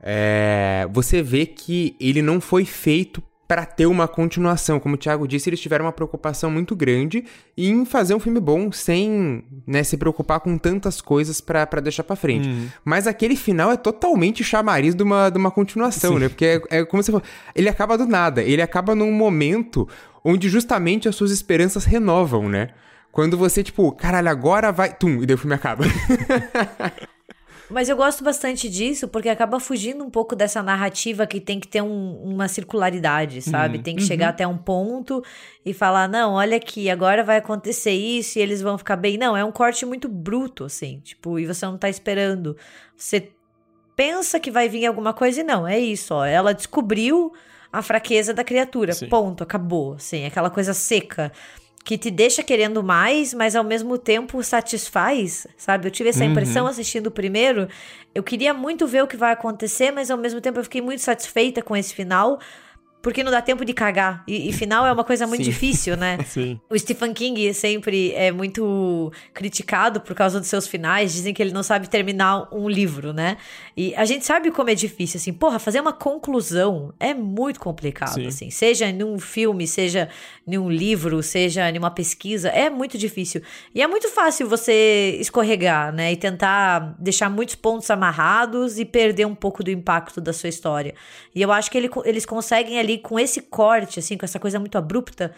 [0.00, 4.78] é, você vê que ele não foi feito para ter uma continuação.
[4.78, 7.24] Como o Thiago disse, eles tiveram uma preocupação muito grande
[7.56, 12.14] em fazer um filme bom sem né, se preocupar com tantas coisas para deixar para
[12.14, 12.46] frente.
[12.46, 12.68] Uhum.
[12.84, 16.18] Mas aquele final é totalmente chamariz de uma, de uma continuação, Sim.
[16.18, 16.28] né?
[16.28, 19.88] Porque é, é como você falou, ele acaba do nada, ele acaba num momento
[20.22, 22.68] onde justamente as suas esperanças renovam, né?
[23.10, 24.92] Quando você, tipo, caralho, agora vai.
[24.92, 25.84] Tum, e daí o filme acaba.
[27.70, 31.68] Mas eu gosto bastante disso porque acaba fugindo um pouco dessa narrativa que tem que
[31.68, 33.76] ter um, uma circularidade, sabe?
[33.76, 33.82] Uhum.
[33.82, 34.08] Tem que uhum.
[34.08, 35.22] chegar até um ponto
[35.64, 39.18] e falar: não, olha aqui, agora vai acontecer isso e eles vão ficar bem.
[39.18, 42.56] Não, é um corte muito bruto, assim, tipo, e você não tá esperando.
[42.96, 43.30] Você
[43.94, 46.24] pensa que vai vir alguma coisa e não, é isso, ó.
[46.24, 47.32] Ela descobriu
[47.70, 48.94] a fraqueza da criatura.
[48.94, 49.08] Sim.
[49.08, 49.94] Ponto, acabou.
[49.94, 51.30] Assim, aquela coisa seca
[51.88, 55.86] que te deixa querendo mais, mas ao mesmo tempo satisfaz, sabe?
[55.86, 56.32] Eu tive essa uhum.
[56.32, 57.66] impressão assistindo o primeiro.
[58.14, 61.00] Eu queria muito ver o que vai acontecer, mas ao mesmo tempo eu fiquei muito
[61.00, 62.40] satisfeita com esse final,
[63.00, 64.24] porque não dá tempo de cagar.
[64.26, 65.50] E, e final é uma coisa muito Sim.
[65.50, 66.18] difícil, né?
[66.26, 66.60] Sim.
[66.68, 71.12] O Stephen King sempre é muito criticado por causa dos seus finais.
[71.12, 73.36] Dizem que ele não sabe terminar um livro, né?
[73.76, 75.32] E a gente sabe como é difícil, assim.
[75.32, 78.26] Porra, fazer uma conclusão é muito complicado, Sim.
[78.26, 78.50] assim.
[78.50, 80.08] Seja num filme, seja
[80.46, 83.42] num livro, seja numa pesquisa, é muito difícil.
[83.74, 86.12] E é muito fácil você escorregar, né?
[86.12, 90.94] E tentar deixar muitos pontos amarrados e perder um pouco do impacto da sua história.
[91.34, 94.58] E eu acho que ele- eles conseguem ali, com esse corte, assim, com essa coisa
[94.58, 95.34] muito abrupta,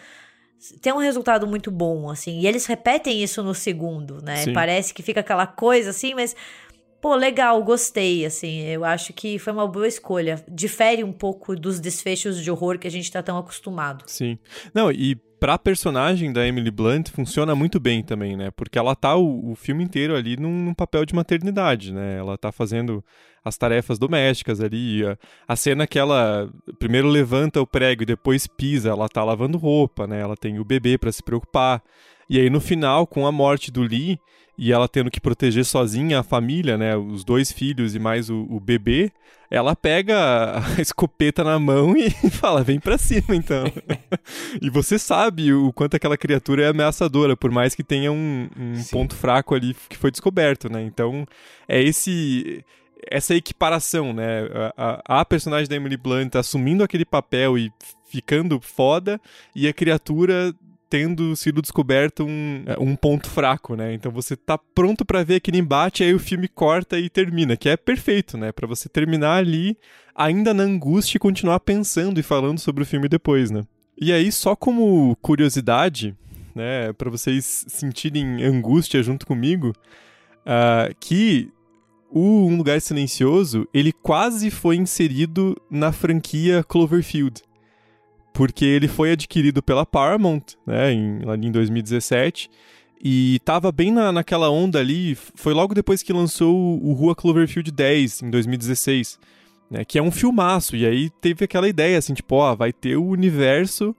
[0.81, 2.39] ter um resultado muito bom, assim.
[2.39, 4.37] E eles repetem isso no segundo, né?
[4.37, 4.53] Sim.
[4.53, 6.35] Parece que fica aquela coisa assim, mas.
[7.01, 8.61] Pô, legal, gostei, assim.
[8.61, 10.45] Eu acho que foi uma boa escolha.
[10.47, 14.03] Difere um pouco dos desfechos de horror que a gente tá tão acostumado.
[14.05, 14.37] Sim.
[14.71, 18.51] Não, e pra personagem da Emily Blunt funciona muito bem também, né?
[18.51, 22.19] Porque ela tá o, o filme inteiro ali num, num papel de maternidade, né?
[22.19, 23.03] Ela tá fazendo
[23.43, 25.03] as tarefas domésticas ali.
[25.03, 25.17] A,
[25.47, 30.05] a cena que ela primeiro levanta o prego e depois pisa, ela tá lavando roupa,
[30.05, 30.21] né?
[30.21, 31.81] Ela tem o bebê pra se preocupar.
[32.29, 34.19] E aí no final, com a morte do Lee
[34.57, 36.95] e ela tendo que proteger sozinha a família, né?
[36.95, 39.11] Os dois filhos e mais o, o bebê,
[39.49, 43.65] ela pega a escopeta na mão e fala: vem pra cima então.
[44.61, 48.83] e você sabe o quanto aquela criatura é ameaçadora, por mais que tenha um, um
[48.91, 50.81] ponto fraco ali que foi descoberto, né?
[50.81, 51.25] Então
[51.67, 52.63] é esse.
[53.09, 54.47] Essa equiparação, né?
[54.77, 57.73] A, a, a personagem da Emily Blunt assumindo aquele papel e
[58.05, 59.19] ficando foda,
[59.55, 60.53] e a criatura
[60.91, 63.93] tendo sido descoberto um, um ponto fraco, né?
[63.93, 67.69] Então você tá pronto pra ver aquele embate, aí o filme corta e termina, que
[67.69, 68.51] é perfeito, né?
[68.51, 69.77] Pra você terminar ali
[70.13, 73.63] ainda na angústia e continuar pensando e falando sobre o filme depois, né?
[73.97, 76.13] E aí, só como curiosidade,
[76.53, 79.71] né, para vocês sentirem angústia junto comigo,
[80.45, 81.49] ah, que
[82.09, 87.41] o Um Lugar Silencioso, ele quase foi inserido na franquia Cloverfield
[88.33, 92.49] porque ele foi adquirido pela Paramount, né, em, em 2017,
[93.03, 97.15] e tava bem na, naquela onda ali, foi logo depois que lançou o, o Rua
[97.15, 99.19] Cloverfield 10, em 2016,
[99.69, 102.95] né, que é um filmaço, e aí teve aquela ideia, assim, tipo, ó, vai ter
[102.95, 103.95] o universo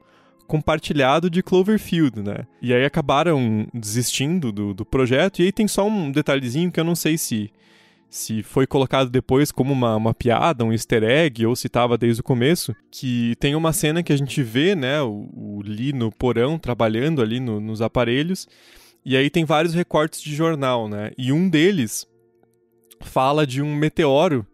[0.46, 5.86] compartilhado de Cloverfield, né, e aí acabaram desistindo do, do projeto, e aí tem só
[5.86, 7.50] um detalhezinho que eu não sei se
[8.12, 12.20] se foi colocado depois como uma, uma piada, um easter egg, ou se estava desde
[12.20, 16.12] o começo, que tem uma cena que a gente vê, né, o, o Lee no
[16.12, 18.46] porão, trabalhando ali no- nos aparelhos,
[19.02, 22.06] e aí tem vários recortes de jornal, né, e um deles
[23.00, 24.46] fala de um meteoro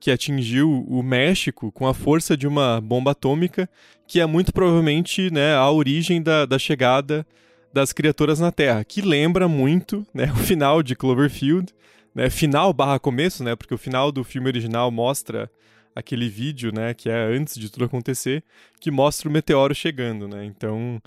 [0.00, 3.68] que atingiu o México com a força de uma bomba atômica,
[4.08, 7.26] que é muito provavelmente, né, a origem da, da chegada
[7.70, 11.70] das criaturas na Terra, que lembra muito, né, o final de Cloverfield,
[12.14, 15.50] né, final barra começo, né, porque o final do filme original mostra
[15.94, 18.44] aquele vídeo, né, que é antes de tudo acontecer,
[18.80, 21.00] que mostra o meteoro chegando, né, então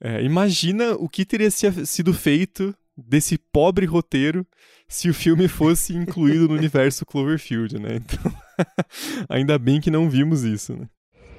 [0.00, 4.46] é, imagina o que teria sido feito desse pobre roteiro
[4.88, 8.32] se o filme fosse incluído no universo Cloverfield, né, então
[9.28, 10.88] ainda bem que não vimos isso, né.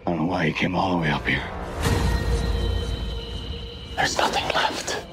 [0.05, 1.41] I don't know why you came all the way up here.
[3.95, 5.12] There's nothing left.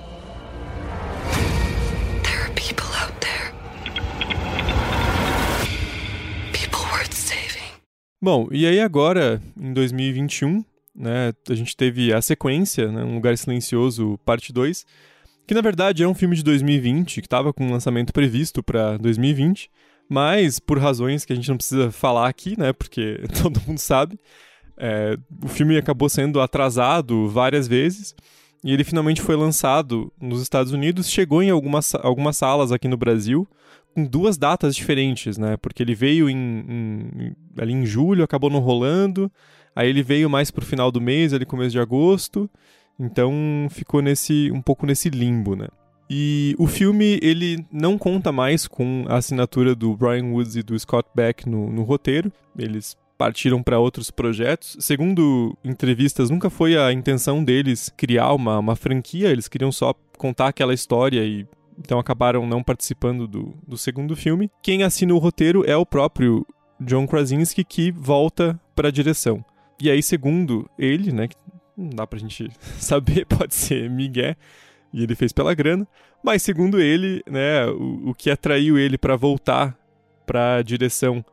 [8.23, 10.63] Bom, e aí agora, em 2021,
[10.95, 14.85] né, a gente teve a sequência, né, Um Lugar Silencioso, parte 2,
[15.47, 18.99] que na verdade é um filme de 2020, que estava com um lançamento previsto para
[18.99, 19.71] 2020,
[20.07, 24.21] mas por razões que a gente não precisa falar aqui, né, porque todo mundo sabe,
[24.77, 28.15] é, o filme acabou sendo atrasado várias vezes,
[28.63, 32.99] e ele finalmente foi lançado nos Estados Unidos, chegou em algumas, algumas salas aqui no
[32.99, 33.49] Brasil,
[33.95, 35.57] com duas datas diferentes, né?
[35.57, 39.31] Porque ele veio em, em- ali em julho, acabou não rolando.
[39.75, 42.49] Aí ele veio mais pro final do mês, ali começo de agosto.
[42.99, 43.33] Então
[43.71, 45.69] ficou nesse um pouco nesse limbo, né?
[46.09, 50.77] E o filme ele não conta mais com a assinatura do Brian Woods e do
[50.79, 52.33] Scott Beck no, no roteiro.
[52.59, 54.77] Eles partiram para outros projetos.
[54.81, 59.29] Segundo entrevistas, nunca foi a intenção deles criar uma, uma franquia.
[59.29, 61.47] Eles queriam só contar aquela história e
[61.81, 64.51] então acabaram não participando do, do segundo filme.
[64.63, 66.47] Quem assina o roteiro é o próprio
[66.79, 69.45] John Krasinski, que volta para a direção.
[69.81, 71.29] E aí, segundo ele, né,
[71.77, 74.37] não dá pra gente saber, pode ser Miguel,
[74.93, 75.89] e ele fez pela grana,
[76.23, 79.77] mas segundo ele, né, o, o que atraiu ele para voltar
[80.27, 81.25] para a direção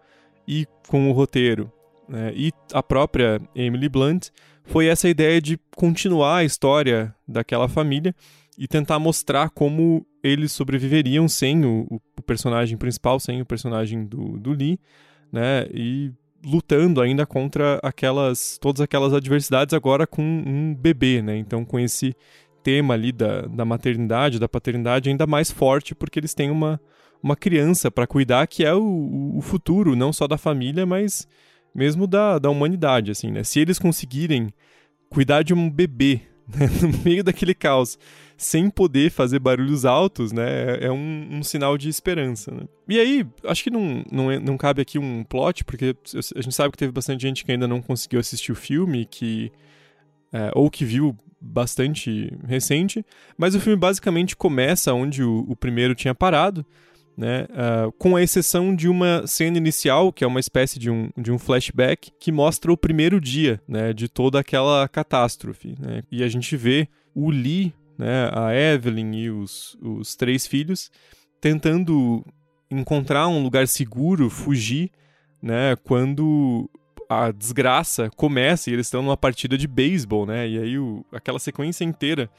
[0.47, 1.71] e com o roteiro,
[2.07, 4.29] né, e a própria Emily Blunt,
[4.63, 8.13] foi essa ideia de continuar a história daquela família
[8.57, 14.37] e tentar mostrar como eles sobreviveriam sem o, o- personagem principal, sem o personagem do,
[14.37, 14.79] do Lee,
[15.31, 15.65] né?
[15.73, 16.11] E
[16.45, 21.37] lutando ainda contra aquelas todas aquelas adversidades agora com um bebê, né?
[21.37, 22.15] Então com esse
[22.63, 26.81] tema ali da, da maternidade, da paternidade ainda mais forte, porque eles têm uma,
[27.23, 31.27] uma criança para cuidar que é o, o futuro, não só da família, mas
[31.73, 33.43] mesmo da, da humanidade, assim, né?
[33.43, 34.49] Se eles conseguirem
[35.09, 37.97] cuidar de um bebê né, no meio daquele caos,
[38.37, 42.51] sem poder fazer barulhos altos, né, é, é um, um sinal de esperança.
[42.51, 42.61] Né?
[42.87, 45.95] E aí, acho que não, não, é, não cabe aqui um plot, porque
[46.35, 49.51] a gente sabe que teve bastante gente que ainda não conseguiu assistir o filme, que
[50.31, 53.05] é, ou que viu bastante recente,
[53.37, 56.65] mas o filme basicamente começa onde o, o primeiro tinha parado,
[57.17, 57.47] né?
[57.49, 61.31] Uh, com a exceção de uma cena inicial, que é uma espécie de um, de
[61.31, 65.75] um flashback, que mostra o primeiro dia né, de toda aquela catástrofe.
[65.79, 66.03] Né?
[66.11, 70.91] E a gente vê o Lee, né, a Evelyn e os, os três filhos
[71.41, 72.23] tentando
[72.69, 74.91] encontrar um lugar seguro, fugir,
[75.41, 76.69] né, quando
[77.09, 80.47] a desgraça começa e eles estão numa partida de beisebol, né?
[80.47, 82.29] E aí o, aquela sequência inteira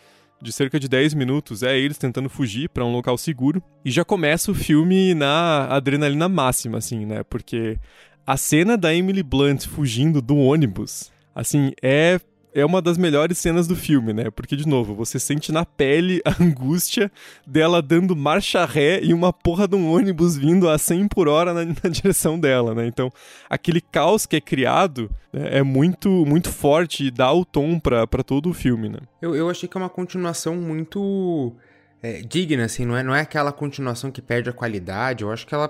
[0.41, 4.05] de cerca de 10 minutos é eles tentando fugir para um local seguro e já
[4.05, 7.22] começa o filme na adrenalina máxima assim, né?
[7.24, 7.78] Porque
[8.26, 12.20] a cena da Emily Blunt fugindo do ônibus, assim, é
[12.61, 14.30] é uma das melhores cenas do filme, né?
[14.30, 17.11] Porque, de novo, você sente na pele a angústia
[17.46, 21.54] dela dando marcha ré e uma porra de um ônibus vindo a 100 por hora
[21.54, 22.86] na, na direção dela, né?
[22.86, 23.11] Então,
[23.48, 28.06] aquele caos que é criado né, é muito muito forte e dá o tom pra,
[28.24, 28.98] todo o filme, né?
[29.22, 31.52] Eu, eu achei que é uma continuação muito
[32.02, 35.46] é, digna, assim, não é, não é aquela continuação que perde a qualidade, eu acho
[35.46, 35.68] que ela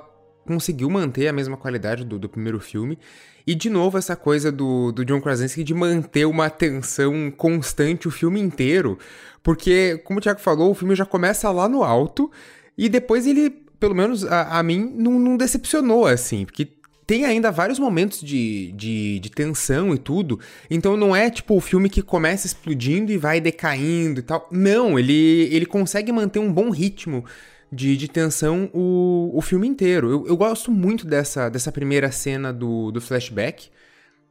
[0.49, 2.99] conseguiu manter a mesma qualidade do, do primeiro filme.
[3.46, 8.11] E de novo essa coisa do, do John Krasinski de manter uma atenção constante o
[8.11, 8.99] filme inteiro.
[9.42, 12.30] Porque, como o Thiago falou, o filme já começa lá no alto
[12.76, 16.46] e depois ele, pelo menos a, a mim, não, não decepcionou, assim.
[16.46, 16.68] Porque
[17.07, 20.40] tem ainda vários momentos de, de, de, tensão e tudo.
[20.70, 24.49] Então não é tipo o filme que começa explodindo e vai decaindo e tal.
[24.51, 27.24] Não, ele, ele consegue manter um bom ritmo
[27.71, 30.11] de, de tensão o, o filme inteiro.
[30.11, 33.69] Eu, eu gosto muito dessa, dessa primeira cena do, do flashback.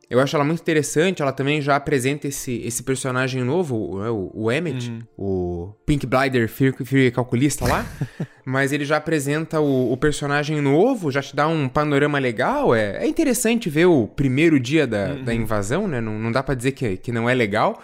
[0.09, 4.51] Eu acho ela muito interessante, ela também já apresenta esse, esse personagem novo, o, o
[4.51, 5.01] Emmett, uhum.
[5.17, 7.85] o Pink Blider Fury Calculista lá,
[8.45, 13.03] mas ele já apresenta o, o, personagem novo, já te dá um panorama legal, é,
[13.03, 15.23] é interessante ver o primeiro dia da, uhum.
[15.25, 17.83] da invasão, né, não, não dá para dizer que, que não é legal,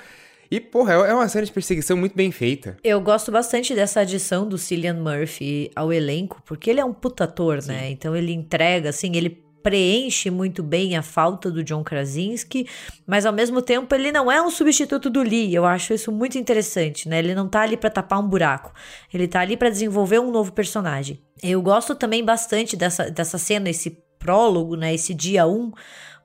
[0.53, 2.77] e, porra, é uma série de perseguição muito bem feita.
[2.83, 7.23] Eu gosto bastante dessa adição do Cillian Murphy ao elenco, porque ele é um puta
[7.23, 7.69] ator, Sim.
[7.69, 7.89] né?
[7.89, 12.67] Então ele entrega, assim, ele preenche muito bem a falta do John Krasinski,
[13.07, 15.55] mas ao mesmo tempo ele não é um substituto do Lee.
[15.55, 17.17] Eu acho isso muito interessante, né?
[17.17, 18.71] Ele não tá ali para tapar um buraco.
[19.11, 21.19] Ele tá ali para desenvolver um novo personagem.
[21.41, 24.93] Eu gosto também bastante dessa, dessa cena, esse prólogo, né?
[24.93, 25.71] Esse dia 1, um,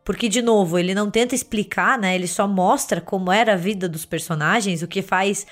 [0.08, 2.14] porque, de novo, ele não tenta explicar, né?
[2.14, 5.46] Ele só mostra como era a vida dos personagens, o que faz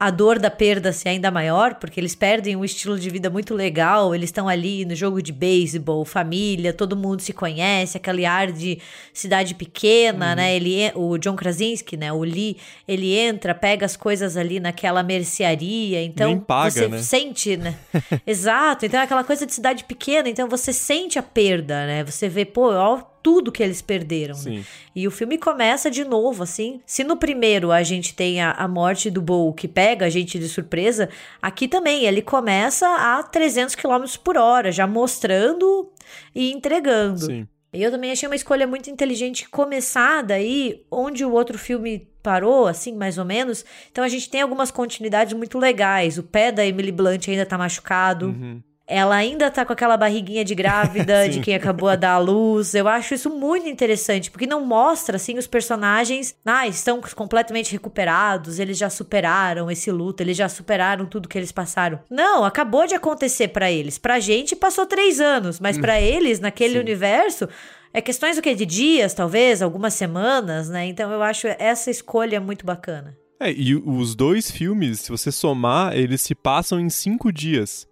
[0.00, 3.54] a dor da perda ser ainda maior, porque eles perdem um estilo de vida muito
[3.54, 8.50] legal, eles estão ali no jogo de beisebol, família, todo mundo se conhece, aquele ar
[8.50, 8.78] de
[9.12, 10.36] cidade pequena, uhum.
[10.36, 10.56] né?
[10.56, 12.10] Ele, o John Krasinski, né?
[12.10, 12.56] O Lee,
[12.88, 17.02] ele entra, pega as coisas ali naquela mercearia, então Nem paga, você né?
[17.02, 17.76] sente, né?
[18.26, 22.02] Exato, então é aquela coisa de cidade pequena, então você sente a perda, né?
[22.04, 24.36] Você vê, pô, ó, tudo que eles perderam.
[24.44, 24.64] Né?
[24.94, 26.80] E o filme começa de novo, assim.
[26.86, 30.38] Se no primeiro a gente tem a, a morte do Bo que pega a gente
[30.38, 31.08] de surpresa,
[31.40, 35.90] aqui também ele começa a 300 km por hora, já mostrando
[36.34, 37.20] e entregando.
[37.20, 37.48] Sim.
[37.72, 42.96] Eu também achei uma escolha muito inteligente começar daí onde o outro filme parou, assim,
[42.96, 43.64] mais ou menos.
[43.92, 46.18] Então a gente tem algumas continuidades muito legais.
[46.18, 48.26] O pé da Emily Blunt ainda tá machucado.
[48.26, 48.60] Uhum
[48.90, 52.74] ela ainda tá com aquela barriguinha de grávida de quem acabou a dar a luz.
[52.74, 58.58] Eu acho isso muito interessante, porque não mostra assim os personagens, ah, estão completamente recuperados,
[58.58, 62.00] eles já superaram esse luto, eles já superaram tudo que eles passaram.
[62.10, 63.96] Não, acabou de acontecer para eles.
[63.96, 66.80] Pra gente passou três anos, mas para eles, naquele Sim.
[66.80, 67.48] universo,
[67.94, 68.54] é questões o quê?
[68.54, 70.86] De dias, talvez, algumas semanas, né?
[70.86, 73.16] Então eu acho essa escolha muito bacana.
[73.38, 77.88] É, e os dois filmes, se você somar, eles se passam em cinco dias.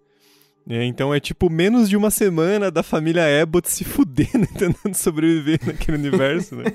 [0.69, 5.59] É, então é tipo menos de uma semana da família Abbott se fudendo, tentando sobreviver
[5.65, 6.65] naquele universo, né?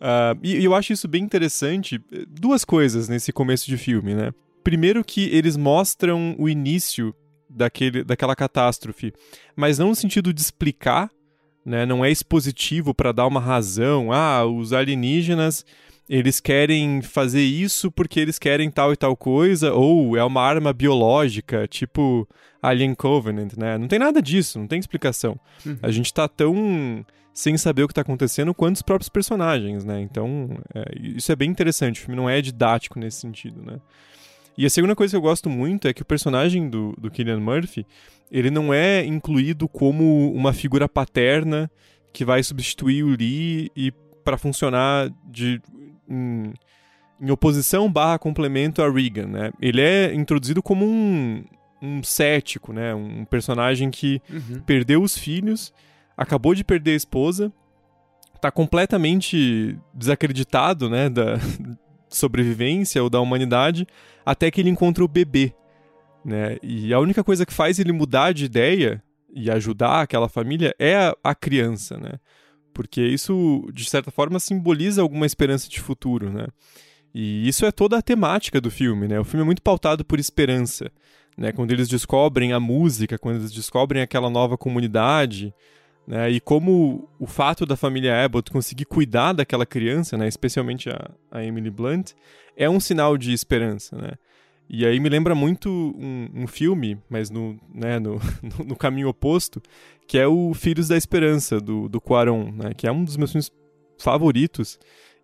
[0.00, 2.00] Uh, e, e, eu acho isso bem interessante.
[2.28, 4.30] Duas coisas nesse começo de filme, né?
[4.62, 7.12] Primeiro que eles mostram o início
[7.50, 9.12] daquele, daquela catástrofe,
[9.56, 11.10] mas não no sentido de explicar,
[11.64, 11.84] né?
[11.84, 14.12] Não é expositivo para dar uma razão.
[14.12, 15.64] Ah, os alienígenas
[16.08, 20.72] eles querem fazer isso porque eles querem tal e tal coisa, ou é uma arma
[20.72, 22.28] biológica, tipo
[22.68, 23.78] Alien Covenant, né?
[23.78, 25.38] Não tem nada disso, não tem explicação.
[25.64, 25.78] Uhum.
[25.82, 30.00] A gente tá tão sem saber o que tá acontecendo quanto os próprios personagens, né?
[30.00, 32.00] Então, é, isso é bem interessante.
[32.00, 33.78] O filme não é didático nesse sentido, né?
[34.56, 37.38] E a segunda coisa que eu gosto muito é que o personagem do, do Killian
[37.40, 37.86] Murphy,
[38.32, 41.70] ele não é incluído como uma figura paterna
[42.10, 43.92] que vai substituir o Lee e
[44.24, 45.60] para funcionar de
[46.08, 46.54] em,
[47.20, 49.52] em, oposição barra complemento a Regan, né?
[49.60, 51.44] Ele é introduzido como um,
[51.80, 52.94] um cético, né?
[52.94, 54.60] Um personagem que uhum.
[54.60, 55.72] perdeu os filhos,
[56.16, 57.52] acabou de perder a esposa,
[58.40, 61.08] tá completamente desacreditado, né?
[61.08, 61.36] Da
[62.08, 63.86] sobrevivência ou da humanidade,
[64.24, 65.54] até que ele encontra o bebê,
[66.24, 66.56] né?
[66.62, 69.02] E a única coisa que faz ele mudar de ideia
[69.34, 72.12] e ajudar aquela família é a, a criança, né?
[72.72, 76.46] Porque isso, de certa forma, simboliza alguma esperança de futuro, né?
[77.14, 79.18] E isso é toda a temática do filme, né?
[79.18, 80.90] O filme é muito pautado por esperança,
[81.36, 81.52] né?
[81.52, 85.54] Quando eles descobrem a música, quando eles descobrem aquela nova comunidade,
[86.06, 86.30] né?
[86.30, 90.28] E como o fato da família Abbott conseguir cuidar daquela criança, né?
[90.28, 92.12] Especialmente a, a Emily Blunt,
[92.56, 94.12] é um sinal de esperança, né?
[94.68, 98.20] E aí me lembra muito um, um filme, mas no, né, no,
[98.66, 99.62] no, caminho oposto,
[100.08, 103.30] que é o Filhos da Esperança, do, do Quaron, né, que é um dos meus
[103.30, 103.50] filmes
[103.98, 104.78] favoritos.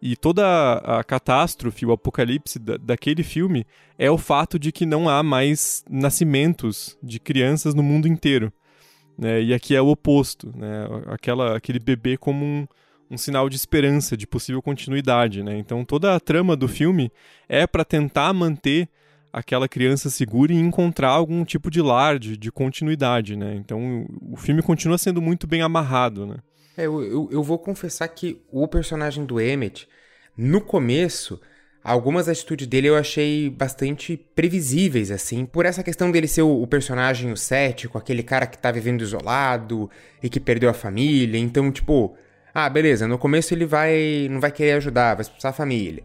[0.05, 0.45] E toda
[0.79, 3.65] a, catástrofe, o apocalipse da, daquele filme
[3.97, 8.53] é o fato de que não há mais nascimentos de crianças no mundo inteiro.
[9.17, 9.41] Né?
[9.41, 10.89] E aqui é o oposto, né?
[11.07, 12.67] Aquela, aquele bebê como um,
[13.09, 15.41] um sinal de esperança, de possível continuidade.
[15.41, 15.57] Né?
[15.57, 17.09] Então toda a trama do filme
[17.49, 18.89] é para tentar manter
[19.33, 23.55] aquela criança segura e encontrar algum tipo de lar, de, de continuidade, né?
[23.55, 26.37] Então o filme continua sendo muito bem amarrado, né?
[26.77, 29.89] É, eu, eu, eu vou confessar que o personagem do Emmett,
[30.37, 31.41] no começo,
[31.85, 36.66] algumas atitudes dele eu achei bastante previsíveis, assim, por essa questão dele ser o, o,
[36.66, 39.91] personagem o cético, aquele cara que tá vivendo isolado
[40.23, 42.16] e que perdeu a família, então, tipo,
[42.55, 46.03] ah, beleza, no começo ele vai, não vai querer ajudar, vai expulsar a família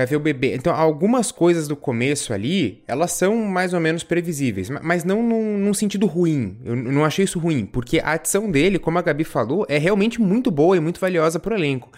[0.00, 0.54] vai ver o bebê.
[0.54, 5.58] Então, algumas coisas do começo ali, elas são mais ou menos previsíveis, mas não num,
[5.58, 6.56] num, sentido ruim.
[6.64, 10.20] Eu não achei isso ruim, porque a adição dele, como a Gabi falou, é realmente
[10.20, 11.90] muito boa e muito valiosa pro elenco.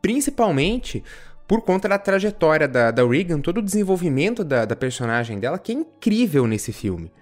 [0.00, 1.02] Principalmente
[1.46, 5.72] por conta da trajetória da, da Regan, todo o desenvolvimento da, da personagem dela, que
[5.72, 7.12] é incrível nesse filme.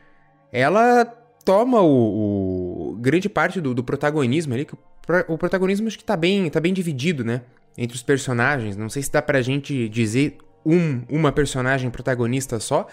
[0.53, 1.05] Ela
[1.45, 4.79] toma o, o grande parte do, do protagonismo ali, que o,
[5.27, 7.43] o protagonismo acho que tá bem, tá bem dividido, né?
[7.77, 8.77] Entre os personagens.
[8.77, 12.87] Não sei se dá pra gente dizer um, uma personagem protagonista só,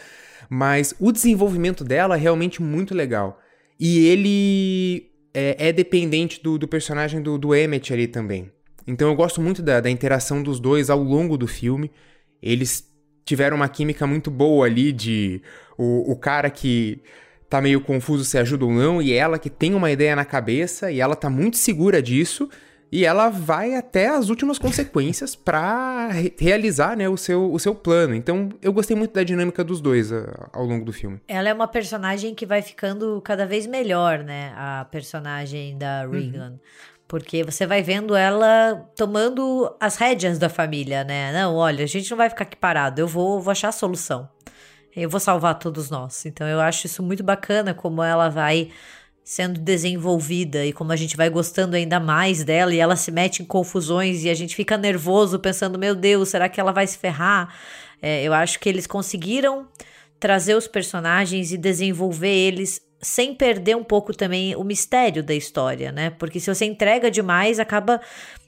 [0.50, 3.40] mas o desenvolvimento dela é realmente muito legal.
[3.80, 8.52] E ele é, é dependente do, do personagem do, do, Emmett ali também.
[8.88, 11.92] Então eu gosto muito da, da interação dos dois ao longo do filme.
[12.42, 12.90] Eles
[13.24, 15.42] tiveram uma química muito boa ali de
[15.78, 17.02] o, o cara que
[17.50, 20.92] tá meio confuso se ajuda ou não, e ela que tem uma ideia na cabeça,
[20.92, 22.48] e ela tá muito segura disso,
[22.92, 27.76] e ela vai até as últimas consequências para re realizar né, o, seu, o seu
[27.76, 28.16] plano.
[28.16, 31.22] Então, eu gostei muito da dinâmica dos dois uh, ao longo do filme.
[31.28, 34.54] Ela é uma personagem que vai ficando cada vez melhor, né?
[34.56, 36.12] A personagem da uhum.
[36.12, 36.50] Regan.
[36.52, 36.60] Uhum.
[37.08, 41.32] Porque você vai vendo ela tomando as rédeas da família, né?
[41.34, 44.30] Não, olha, a gente não vai ficar aqui parado, eu vou, vou achar a solução.
[44.96, 46.26] Eu vou salvar todos nós.
[46.26, 48.70] Então eu acho isso muito bacana como ela vai
[49.30, 53.44] sendo desenvolvida e como a gente vai gostando ainda mais dela e ela se mete
[53.44, 56.98] em confusões e a gente fica nervoso pensando, meu Deus, será que ela vai se
[56.98, 57.54] ferrar?
[58.02, 59.68] É, eu acho que eles conseguiram
[60.20, 65.92] trazer os personagens e desenvolver eles sem perder um pouco também o mistério da história,
[65.92, 66.10] né?
[66.10, 68.02] Porque se você entrega demais, acaba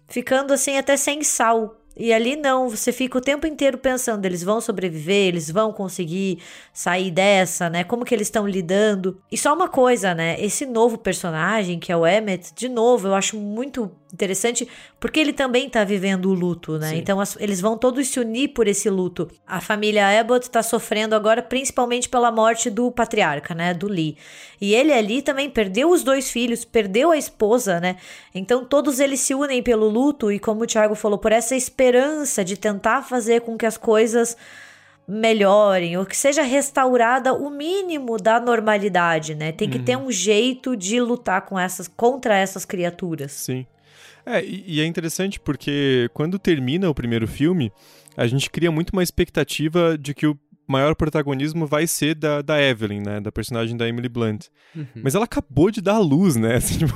[0.07, 4.41] ficando assim até sem sal e ali não, você fica o tempo inteiro pensando, eles
[4.41, 6.39] vão sobreviver, eles vão conseguir
[6.73, 7.83] sair dessa, né?
[7.83, 9.21] Como que eles estão lidando?
[9.31, 10.35] E só uma coisa, né?
[10.39, 14.67] Esse novo personagem, que é o Emmett, de novo, eu acho muito interessante,
[14.99, 16.89] porque ele também tá vivendo o luto, né?
[16.89, 16.97] Sim.
[16.97, 19.29] Então as, eles vão todos se unir por esse luto.
[19.47, 23.73] A família Abbott tá sofrendo agora principalmente pela morte do patriarca, né?
[23.73, 24.17] Do Lee.
[24.59, 27.95] E ele ali também perdeu os dois filhos, perdeu a esposa, né?
[28.35, 31.90] Então todos eles se unem pelo luto e como o Thiago falou, por essa esperança
[32.43, 34.35] de tentar fazer com que as coisas
[35.07, 39.51] melhorem ou que seja restaurada o mínimo da normalidade, né?
[39.51, 39.83] Tem que uhum.
[39.83, 43.31] ter um jeito de lutar com essas contra essas criaturas.
[43.31, 43.65] Sim.
[44.25, 47.71] É, e, e é interessante porque quando termina o primeiro filme,
[48.15, 50.37] a gente cria muito uma expectativa de que o
[50.71, 53.19] maior protagonismo vai ser da, da Evelyn, né?
[53.19, 54.47] Da personagem da Emily Blunt.
[54.95, 56.55] Mas ela acabou de dar à luz, né?
[56.61, 56.93] Assim, tipo,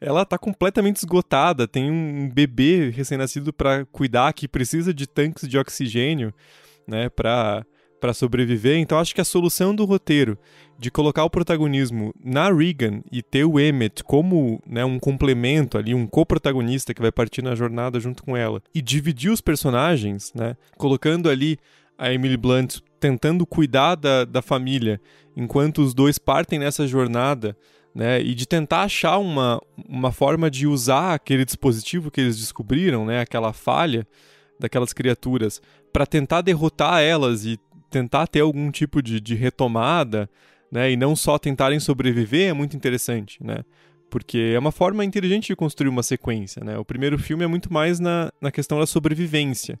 [0.00, 5.58] ela tá completamente esgotada, tem um bebê recém-nascido para cuidar que precisa de tanques de
[5.58, 6.32] oxigênio,
[6.86, 7.08] né?
[7.08, 7.66] Pra,
[8.00, 8.78] pra sobreviver.
[8.78, 10.38] Então acho que a solução do roteiro
[10.76, 15.94] de colocar o protagonismo na Regan e ter o Emmett como né, um complemento ali,
[15.94, 20.56] um co-protagonista que vai partir na jornada junto com ela, e dividir os personagens, né,
[20.76, 21.56] colocando ali
[21.96, 25.00] a Emily Blunt tentando cuidar da, da família
[25.36, 27.56] enquanto os dois partem nessa jornada,
[27.92, 33.04] né, e de tentar achar uma, uma forma de usar aquele dispositivo que eles descobriram,
[33.04, 34.06] né, aquela falha
[34.56, 35.60] daquelas criaturas,
[35.92, 37.58] para tentar derrotar elas e
[37.90, 40.30] tentar ter algum tipo de, de retomada,
[40.70, 43.64] né, e não só tentarem sobreviver é muito interessante, né?
[44.08, 46.78] Porque é uma forma inteligente de construir uma sequência, né?
[46.78, 49.78] O primeiro filme é muito mais na, na questão da sobrevivência,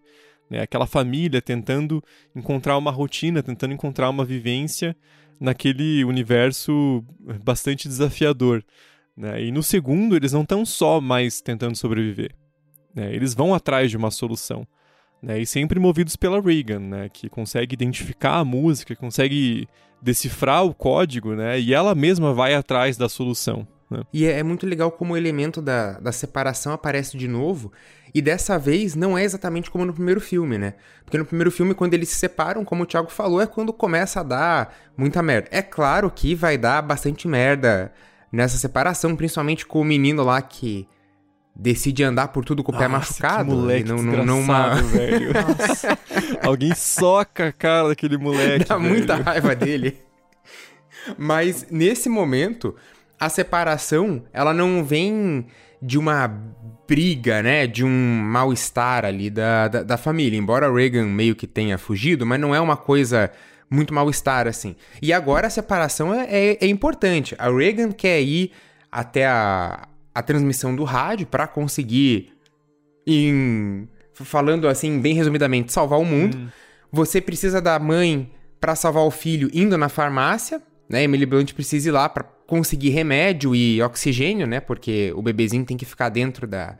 [0.52, 0.60] né?
[0.60, 2.04] Aquela família tentando
[2.36, 4.94] encontrar uma rotina, tentando encontrar uma vivência
[5.40, 7.02] naquele universo
[7.42, 8.62] bastante desafiador,
[9.16, 9.42] né?
[9.42, 12.34] E no segundo eles não estão só mais tentando sobreviver,
[12.94, 13.14] né?
[13.14, 14.66] Eles vão atrás de uma solução.
[15.22, 19.68] Né, e sempre movidos pela Reagan, né, que consegue identificar a música, consegue
[20.02, 23.64] decifrar o código, né, e ela mesma vai atrás da solução.
[23.92, 24.02] Né.
[24.12, 27.72] E é, é muito legal como o elemento da, da separação aparece de novo,
[28.14, 30.74] e dessa vez não é exatamente como no primeiro filme, né?
[31.04, 34.20] Porque no primeiro filme, quando eles se separam, como o Thiago falou, é quando começa
[34.20, 35.48] a dar muita merda.
[35.50, 37.92] É claro que vai dar bastante merda
[38.30, 40.86] nessa separação, principalmente com o menino lá que
[41.54, 43.50] decide andar por tudo com o pé Nossa, machucado.
[43.50, 44.74] Que moleque e não, não, não, numa...
[44.74, 45.32] velho.
[45.58, 45.98] Nossa.
[46.42, 48.66] Alguém soca a cara daquele moleque.
[48.66, 48.88] Dá velho.
[48.90, 50.02] muita raiva dele.
[51.18, 52.76] Mas nesse momento,
[53.22, 55.46] a separação, ela não vem
[55.80, 56.26] de uma
[56.88, 57.68] briga, né?
[57.68, 60.36] De um mal-estar ali da, da, da família.
[60.36, 63.30] Embora Reagan meio que tenha fugido, mas não é uma coisa
[63.70, 64.74] muito mal-estar assim.
[65.00, 67.36] E agora a separação é, é, é importante.
[67.38, 68.50] A Reagan quer ir
[68.90, 72.32] até a, a transmissão do rádio para conseguir,
[73.06, 76.36] em, falando assim bem resumidamente, salvar o mundo.
[76.36, 76.48] Hum.
[76.90, 81.04] Você precisa da mãe para salvar o filho indo na farmácia, né?
[81.04, 84.60] Emily Blunt precisa ir lá para conseguir remédio e oxigênio, né?
[84.60, 86.76] Porque o bebezinho tem que ficar dentro da,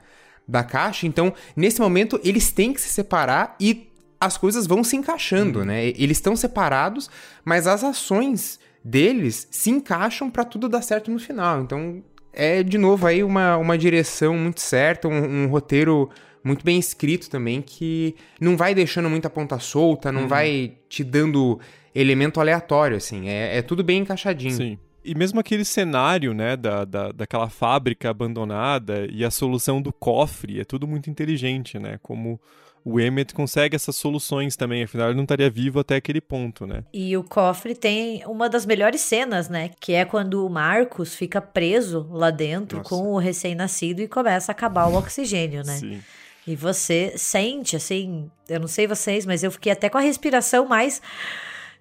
[0.46, 1.06] da caixa.
[1.06, 3.88] Então, nesse momento, eles têm que se separar e
[4.20, 5.64] as coisas vão se encaixando, Uhum.
[5.64, 5.86] né?
[5.86, 7.08] Eles estão separados,
[7.42, 11.62] mas as ações deles se encaixam para tudo dar certo no final.
[11.62, 12.02] Então,
[12.34, 16.10] é de novo aí uma, uma direção muito certa, um, um roteiro
[16.44, 20.14] muito bem escrito também, que não vai deixando muita ponta solta, Uhum.
[20.20, 21.58] não vai te dando
[21.94, 23.26] elemento aleatório, assim.
[23.30, 24.52] É, é tudo bem encaixadinho.
[24.54, 24.78] Sim.
[25.04, 30.60] E mesmo aquele cenário, né, da, da, daquela fábrica abandonada e a solução do cofre,
[30.60, 31.98] é tudo muito inteligente, né?
[32.02, 32.40] Como
[32.84, 36.84] o Emmett consegue essas soluções também, afinal ele não estaria vivo até aquele ponto, né?
[36.92, 39.70] E o cofre tem uma das melhores cenas, né?
[39.80, 42.90] Que é quando o Marcos fica preso lá dentro Nossa.
[42.90, 45.76] com o recém-nascido e começa a acabar o oxigênio, né?
[45.76, 46.00] Sim.
[46.44, 50.66] E você sente, assim, eu não sei vocês, mas eu fiquei até com a respiração
[50.66, 51.00] mais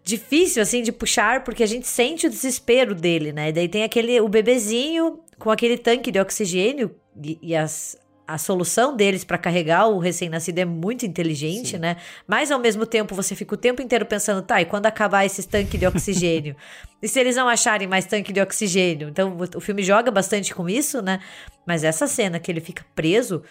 [0.04, 3.50] difícil, assim, de puxar, porque a gente sente o desespero dele, né?
[3.50, 7.98] E daí tem aquele, o bebezinho com aquele tanque de oxigênio e, e as,
[8.28, 11.78] a solução deles para carregar o recém-nascido é muito inteligente, Sim.
[11.78, 11.98] né?
[12.28, 15.46] Mas ao mesmo tempo você fica o tempo inteiro pensando, tá, e quando acabar esses
[15.46, 16.56] tanques de oxigênio?
[17.02, 19.10] e se eles não acharem mais tanque de oxigênio?
[19.10, 21.20] Então o, o filme joga bastante com isso, né?
[21.66, 23.44] Mas essa cena que ele fica preso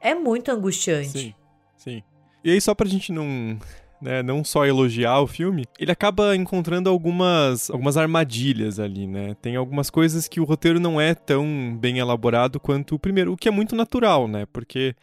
[0.00, 1.08] é muito angustiante.
[1.08, 1.34] Sim,
[1.76, 2.02] sim.
[2.44, 3.58] E aí, só pra gente não,
[4.04, 9.34] né, não só elogiar o filme, ele acaba encontrando algumas, algumas armadilhas ali, né?
[9.40, 13.36] Tem algumas coisas que o roteiro não é tão bem elaborado quanto o primeiro, o
[13.36, 14.46] que é muito natural, né?
[14.52, 14.94] Porque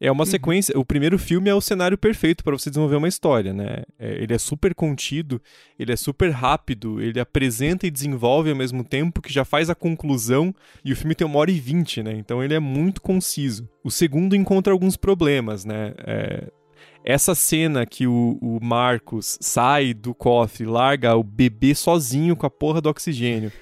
[0.00, 0.78] é uma sequência.
[0.78, 3.82] O primeiro filme é o cenário perfeito para você desenvolver uma história, né?
[3.98, 5.40] É, ele é super contido,
[5.78, 9.74] ele é super rápido, ele apresenta e desenvolve ao mesmo tempo, que já faz a
[9.74, 10.54] conclusão,
[10.84, 12.12] e o filme tem uma hora e vinte, né?
[12.12, 13.68] Então ele é muito conciso.
[13.84, 15.94] O segundo encontra alguns problemas, né?
[15.98, 16.50] É,
[17.06, 22.50] essa cena que o, o Marcos sai do cofre, larga o bebê sozinho com a
[22.50, 23.52] porra do oxigênio,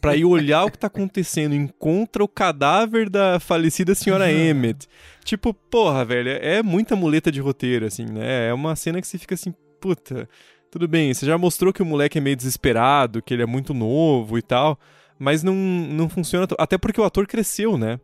[0.00, 4.88] pra ir olhar o que tá acontecendo, encontra o cadáver da falecida senhora Emmett.
[5.22, 8.48] Tipo, porra, velho, é muita muleta de roteiro, assim, né?
[8.48, 10.26] É uma cena que você fica assim, puta,
[10.70, 13.74] tudo bem, você já mostrou que o moleque é meio desesperado, que ele é muito
[13.74, 14.78] novo e tal,
[15.18, 16.48] mas não, não funciona.
[16.58, 18.00] Até porque o ator cresceu, né?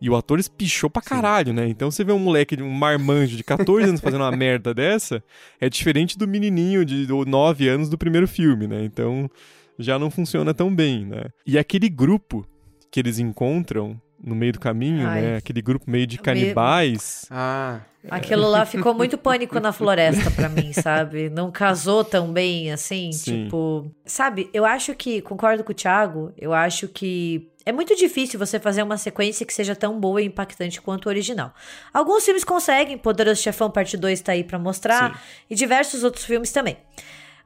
[0.00, 1.68] E o ator espichou pra caralho, né?
[1.68, 5.22] Então você vê um moleque, de um marmanjo de 14 anos fazendo uma merda dessa,
[5.60, 8.82] é diferente do menininho de 9 anos do primeiro filme, né?
[8.84, 9.30] Então
[9.78, 11.24] já não funciona tão bem, né?
[11.46, 12.46] E aquele grupo
[12.90, 15.20] que eles encontram no meio do caminho, Ai.
[15.22, 15.36] né?
[15.36, 17.26] Aquele grupo meio de Meio- canibais.
[17.30, 17.80] Ah,
[18.10, 21.28] Aquilo lá ficou muito pânico na floresta pra mim, sabe?
[21.28, 23.44] Não casou tão bem assim, Sim.
[23.44, 24.48] tipo, sabe?
[24.54, 28.82] Eu acho que concordo com o Thiago, eu acho que é muito difícil você fazer
[28.82, 31.52] uma sequência que seja tão boa e impactante quanto o original.
[31.92, 35.20] Alguns filmes conseguem, Poderoso Chefão Parte 2 tá aí pra mostrar, Sim.
[35.50, 36.76] e diversos outros filmes também.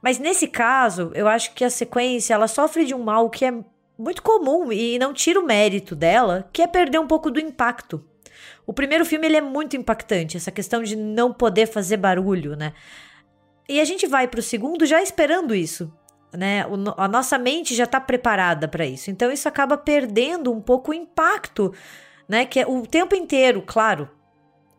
[0.00, 3.54] Mas nesse caso, eu acho que a sequência ela sofre de um mal que é
[3.98, 8.04] muito comum e não tira o mérito dela, que é perder um pouco do impacto.
[8.66, 12.72] O primeiro filme ele é muito impactante, essa questão de não poder fazer barulho, né?
[13.68, 15.92] E a gente vai pro segundo já esperando isso,
[16.36, 16.66] né?
[16.66, 19.10] O a nossa mente já tá preparada para isso.
[19.10, 21.72] Então isso acaba perdendo um pouco o impacto,
[22.28, 22.44] né?
[22.44, 24.08] Que é o tempo inteiro, claro.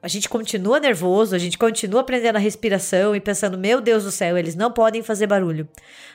[0.02, 4.12] A gente continua nervoso, a gente continua aprendendo a respiração e pensando, meu Deus do
[4.12, 5.68] céu, eles não podem fazer barulho.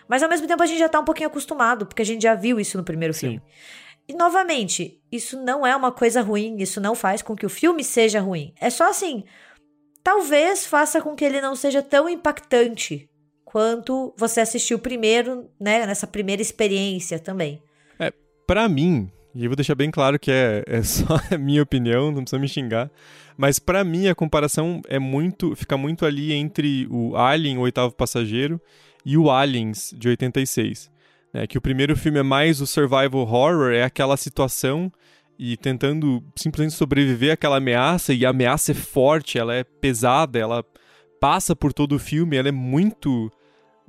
[0.07, 2.37] Mas ao mesmo tempo a gente já tá um pouquinho acostumado, porque a gente já
[2.37, 3.21] viu isso no primeiro Sim.
[3.21, 3.43] filme.
[4.07, 7.83] E novamente, isso não é uma coisa ruim, isso não faz com que o filme
[7.83, 8.55] seja ruim.
[8.61, 9.25] É só assim,
[10.05, 13.10] talvez faça com que ele não seja tão impactante
[13.51, 17.61] quanto você assistiu primeiro, né, nessa primeira experiência também.
[18.47, 22.13] Pra mim, e eu vou deixar bem claro que é, é só a minha opinião,
[22.13, 22.91] não precisa me xingar,
[23.37, 27.93] mas pra mim a comparação é muito, fica muito ali entre o Alien, o oitavo
[27.93, 28.61] passageiro,
[29.05, 30.91] e o Aliens de 86.
[31.33, 31.47] Né?
[31.47, 34.93] Que o primeiro filme é mais o survival horror, é aquela situação
[35.39, 40.65] e tentando simplesmente sobreviver àquela ameaça, e a ameaça é forte, ela é pesada, ela
[41.21, 43.31] passa por todo o filme, ela é muito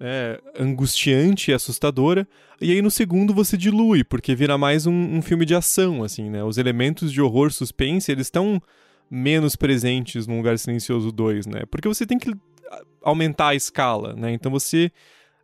[0.01, 2.27] é, angustiante e assustadora.
[2.59, 6.29] E aí no segundo você dilui, porque vira mais um, um filme de ação, assim,
[6.29, 6.43] né?
[6.43, 8.61] Os elementos de horror suspense, eles estão
[9.09, 11.61] menos presentes no Lugar Silencioso 2, né?
[11.69, 12.33] Porque você tem que
[13.03, 14.31] aumentar a escala, né?
[14.31, 14.91] Então você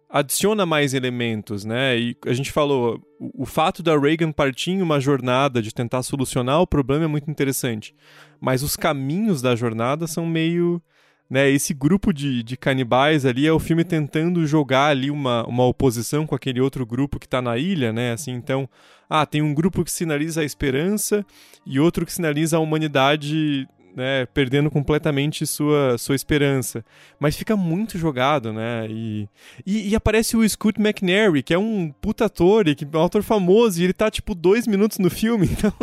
[0.10, 1.98] adiciona mais elementos, né?
[2.00, 6.02] E a gente falou, o, o fato da Reagan partir em uma jornada de tentar
[6.02, 7.94] solucionar o problema é muito interessante.
[8.40, 10.82] Mas os caminhos da jornada são meio
[11.30, 15.66] né, esse grupo de, de canibais ali é o filme tentando jogar ali uma, uma
[15.66, 18.70] oposição com aquele outro grupo que tá na ilha, né, assim, então,
[19.10, 21.26] ah, tem um grupo que sinaliza a esperança
[21.66, 23.68] e outro que sinaliza a humanidade,
[23.98, 26.86] né, perdendo completamente sua, sua esperança,
[27.20, 29.28] mas fica muito jogado, né, e,
[29.66, 33.04] e, e aparece o Scoot McNairy, que é um puta ator, e que é um
[33.04, 35.74] ator famoso, e ele tá, tipo, dois minutos no filme, então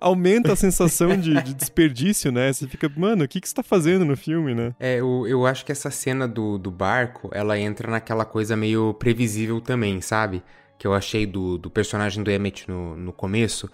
[0.00, 3.62] aumenta a sensação de, de desperdício, né, você fica, mano, o que que você tá
[3.62, 4.74] fazendo no filme, né?
[4.80, 8.94] É, eu, eu acho que essa cena do, do barco, ela entra naquela coisa meio
[8.94, 10.42] previsível também, sabe?
[10.78, 13.70] Que eu achei do, do personagem do Emmett no, no começo.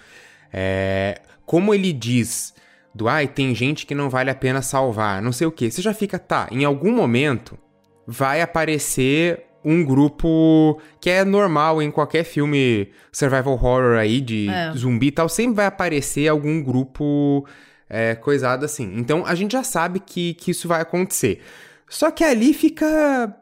[0.53, 2.53] É, como ele diz
[2.97, 5.71] do, ai, tem gente que não vale a pena salvar, não sei o que.
[5.71, 7.59] Você já fica, tá, em algum momento
[8.07, 14.73] vai aparecer um grupo que é normal em qualquer filme survival horror aí, de É.
[14.77, 17.45] zumbi e tal, sempre vai aparecer algum grupo
[17.91, 18.93] é, coisado assim.
[18.97, 21.41] Então a gente já sabe que, que isso vai acontecer.
[21.89, 23.33] Só que ali fica.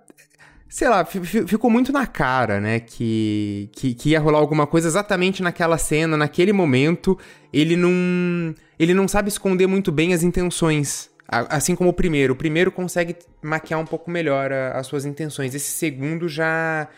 [0.68, 2.80] Sei lá, fi- fi- ficou muito na cara, né?
[2.80, 7.16] Que, que, que ia rolar alguma coisa exatamente naquela cena, naquele momento.
[7.52, 8.54] Ele não.
[8.78, 11.10] Ele não sabe esconder muito bem as intenções.
[11.26, 12.34] Assim como o primeiro.
[12.34, 15.54] O primeiro consegue maquiar um pouco melhor a- as suas intenções.
[15.54, 16.88] Esse segundo já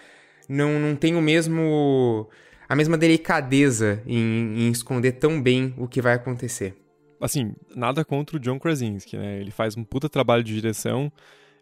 [0.49, 2.29] não, não tem o mesmo.
[2.69, 6.75] a mesma delicadeza em, em esconder tão bem o que vai acontecer.
[7.21, 9.41] assim, nada contra o John Krasinski, né?
[9.41, 11.11] Ele faz um puta trabalho de direção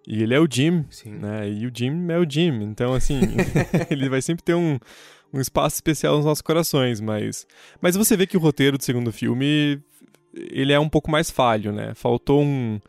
[0.06, 1.12] e ele é o Jim, Sim.
[1.12, 1.48] né?
[1.48, 3.20] E o Jim é o Jim, então assim,
[3.90, 4.78] ele vai sempre ter um,
[5.32, 7.46] um espaço especial nos nossos corações, mas
[7.80, 9.80] mas você vê que o roteiro do segundo filme
[10.51, 11.93] ele é um pouco mais falho, né?
[11.95, 12.80] Faltou um,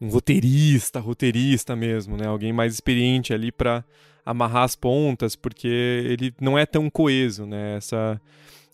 [0.00, 2.26] um roteirista, roteirista mesmo, né?
[2.26, 3.84] Alguém mais experiente ali pra
[4.24, 7.76] amarrar as pontas, porque ele não é tão coeso, né?
[7.76, 8.20] Essa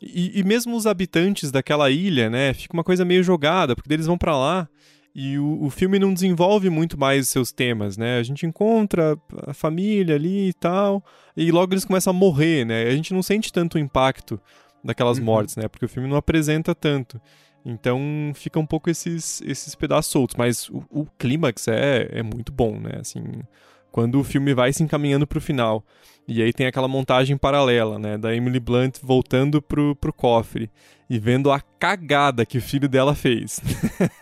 [0.02, 4.06] e, e mesmo os habitantes daquela ilha, né, fica uma coisa meio jogada, porque eles
[4.06, 4.68] vão pra lá
[5.14, 8.18] e o, o filme não desenvolve muito mais seus temas, né?
[8.18, 9.16] A gente encontra
[9.46, 11.02] a família ali e tal,
[11.36, 12.82] e logo eles começam a morrer, né?
[12.88, 14.38] A gente não sente tanto o impacto
[14.82, 15.24] daquelas Uhum.
[15.24, 15.68] mortes, né?
[15.68, 17.20] Porque o filme não apresenta tanto.
[17.64, 22.52] Então fica um pouco esses, esses pedaços soltos, mas o, o clímax é, é muito
[22.52, 22.98] bom, né?
[23.00, 23.22] Assim,
[23.90, 25.84] quando o filme vai se encaminhando pro final.
[26.26, 28.18] E aí tem aquela montagem paralela, né?
[28.18, 30.70] Da Emily Blunt voltando pro, pro cofre
[31.08, 33.60] e vendo a cagada que o filho dela fez.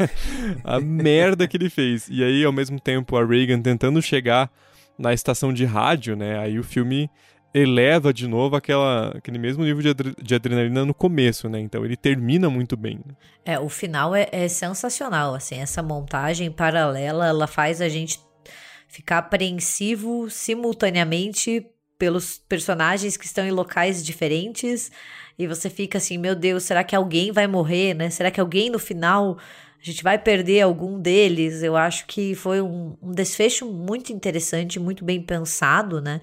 [0.62, 2.09] a merda que ele fez.
[2.11, 4.51] E aí, ao mesmo tempo, a Reagan tentando chegar
[4.99, 6.38] na estação de rádio, né?
[6.38, 7.09] Aí o filme
[7.55, 11.61] eleva de novo aquela, aquele mesmo nível de, adre- de adrenalina no começo, né?
[11.61, 13.00] Então ele termina muito bem.
[13.44, 18.20] É, o final é, é sensacional, assim, essa montagem paralela, ela faz a gente
[18.88, 21.66] ficar apreensivo simultaneamente
[21.98, 24.90] pelos personagens que estão em locais diferentes.
[25.39, 28.10] E você fica assim, meu Deus, será que alguém vai morrer, né?
[28.10, 29.39] Será que alguém no final
[29.81, 31.62] a gente vai perder algum deles?
[31.62, 36.20] Eu acho que foi um, um desfecho muito interessante, muito bem pensado, né?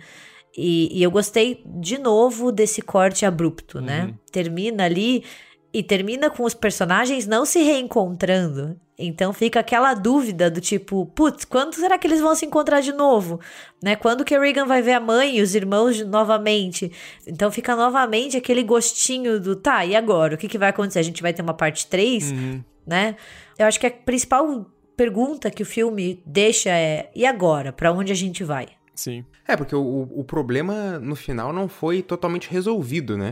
[0.57, 4.05] E, e, eu gostei de novo desse corte abrupto, né?
[4.05, 4.13] Uhum.
[4.31, 5.23] Termina ali
[5.71, 8.79] e termina com os personagens não se reencontrando.
[9.01, 12.91] Então fica aquela dúvida do tipo, putz, quando será que eles vão se encontrar de
[12.91, 13.39] novo?
[13.81, 13.95] Né?
[13.95, 16.91] Quando que Regan vai ver a mãe e os irmãos de, novamente?
[17.25, 20.35] Então fica novamente aquele gostinho do, tá, e agora?
[20.35, 20.99] O que, que vai acontecer?
[20.99, 22.63] A gente vai ter uma parte 3, Uhum.
[22.85, 23.15] né?
[23.57, 24.65] Eu acho que a principal
[24.97, 27.71] pergunta que o filme deixa é, e agora?
[27.71, 28.67] Para onde a gente vai?
[28.99, 29.23] Sim.
[29.47, 33.31] É, porque o, o problema no final não foi totalmente resolvido, né?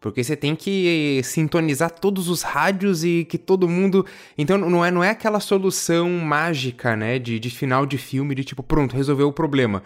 [0.00, 4.04] Porque você tem que sintonizar todos os rádios e que todo mundo.
[4.36, 7.20] Então não é, não é aquela solução mágica, né?
[7.20, 9.80] De, de final de filme, de tipo, pronto, resolveu o problema.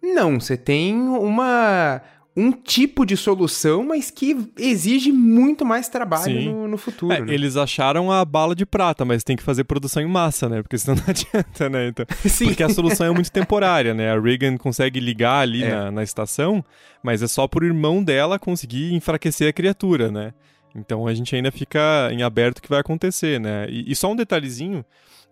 [0.00, 2.00] Não, você tem uma.
[2.34, 7.12] Um tipo de solução, mas que exige muito mais trabalho no, no futuro.
[7.12, 7.34] É, né?
[7.34, 10.62] Eles acharam a bala de prata, mas tem que fazer produção em massa, né?
[10.62, 11.88] Porque senão não adianta, né?
[11.88, 12.46] Então, Sim.
[12.46, 14.10] Porque a solução é muito temporária, né?
[14.10, 15.70] A Reagan consegue ligar ali É.
[15.70, 16.64] na, na estação,
[17.02, 20.32] mas é só pro irmão dela conseguir enfraquecer a criatura, né?
[20.74, 23.66] Então a gente ainda fica em aberto o que vai acontecer, né?
[23.68, 24.82] E, e só um detalhezinho.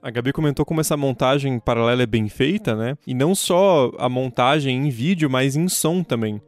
[0.02, 2.97] A Gabi comentou como essa montagem paralela é bem feita, né?
[3.06, 6.40] E não só a montagem em vídeo, mas em som também.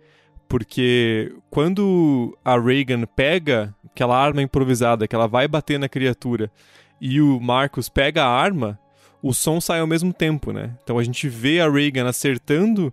[0.53, 6.53] Porque quando a Reagan pega aquela arma improvisada, que ela vai bater na criatura,
[7.01, 8.79] e o Marcos pega a arma,
[9.23, 10.77] o som sai ao mesmo tempo, né?
[10.83, 12.93] Então a gente vê a Reagan acertando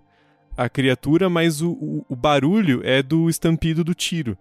[0.56, 4.38] a criatura, mas o, o, o barulho é do estampido do tiro.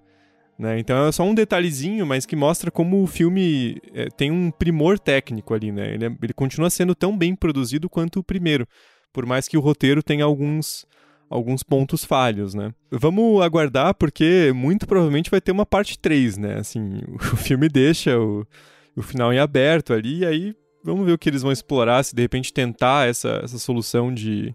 [0.57, 0.79] Né?
[0.79, 4.97] Então é só um detalhezinho, mas que mostra como o filme é, tem um primor
[4.97, 5.93] técnico ali, né?
[5.93, 8.65] Ele, é- ele continua sendo tão bem produzido quanto o primeiro,
[9.13, 10.87] por mais que o roteiro tenha alguns
[11.29, 12.73] alguns pontos falhos, né?
[12.91, 16.59] Vamos aguardar porque muito provavelmente vai ter uma parte 3, né?
[16.59, 17.01] Assim,
[17.33, 18.47] o filme deixa o,
[18.97, 22.15] o final em aberto ali e aí vamos ver o que eles vão explorar, se
[22.15, 24.55] de repente tentar essa, essa solução de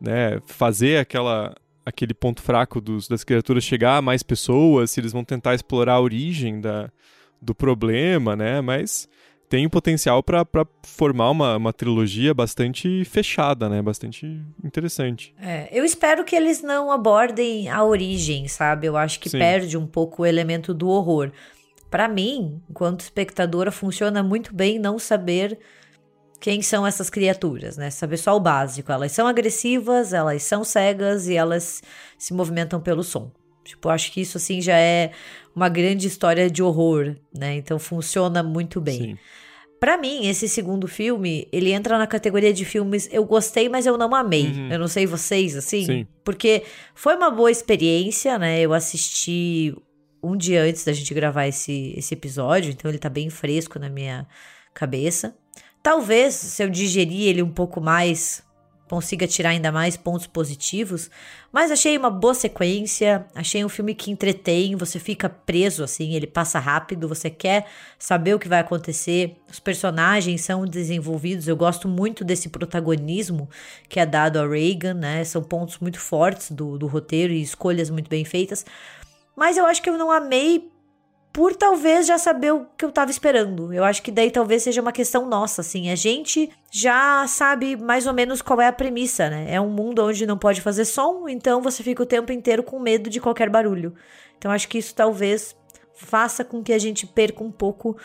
[0.00, 1.54] né, fazer aquela
[1.84, 5.94] aquele ponto fraco dos, das criaturas chegar a mais pessoas, se eles vão tentar explorar
[5.94, 6.90] a origem da,
[7.40, 8.60] do problema, né?
[8.60, 9.08] Mas
[9.48, 10.46] tem o potencial para
[10.82, 13.80] formar uma, uma trilogia bastante fechada, né?
[13.80, 15.34] Bastante interessante.
[15.40, 18.86] É, eu espero que eles não abordem a origem, sabe?
[18.86, 19.38] Eu acho que Sim.
[19.38, 21.32] perde um pouco o elemento do horror.
[21.90, 25.58] Pra mim, enquanto espectadora, funciona muito bem não saber
[26.38, 27.90] quem são essas criaturas, né?
[27.90, 28.92] Saber só o básico.
[28.92, 31.82] Elas são agressivas, elas são cegas e elas
[32.18, 33.32] se movimentam pelo som.
[33.64, 35.12] Tipo, acho que isso assim já é
[35.58, 37.56] uma grande história de horror, né?
[37.56, 39.18] Então funciona muito bem.
[39.80, 43.98] Pra mim, esse segundo filme, ele entra na categoria de filmes eu gostei, mas eu
[43.98, 44.46] não amei.
[44.46, 44.72] Uhum.
[44.72, 45.84] Eu não sei vocês, assim.
[45.84, 46.06] Sim.
[46.24, 46.62] Porque
[46.94, 48.60] foi uma boa experiência, né?
[48.60, 49.74] Eu assisti
[50.22, 53.88] um dia antes da gente gravar esse, esse episódio, então ele tá bem fresco na
[53.88, 54.26] minha
[54.74, 55.36] cabeça.
[55.82, 58.42] Talvez, se eu digerir ele um pouco mais,
[58.88, 61.10] consiga tirar ainda mais pontos positivos.
[61.52, 66.26] Mas achei uma boa sequência, achei um filme que entretém, você fica preso assim, ele
[66.26, 67.66] passa rápido, você quer
[67.98, 69.36] saber o que vai acontecer.
[69.50, 73.48] Os personagens são desenvolvidos, eu gosto muito desse protagonismo
[73.88, 75.24] que é dado a Reagan, né?
[75.24, 78.64] São pontos muito fortes do, do roteiro e escolhas muito bem feitas.
[79.36, 80.68] Mas eu acho que eu não amei
[81.38, 83.72] por talvez já saber o que eu tava esperando.
[83.72, 85.88] Eu acho que daí talvez seja uma questão nossa, assim.
[85.88, 89.46] A gente já sabe mais ou menos qual é a premissa, né?
[89.48, 92.80] É um mundo onde não pode fazer som, então você fica o tempo inteiro com
[92.80, 93.94] medo de qualquer barulho.
[94.36, 95.54] Então acho que isso talvez
[95.94, 97.96] faça com que a gente perca um pouco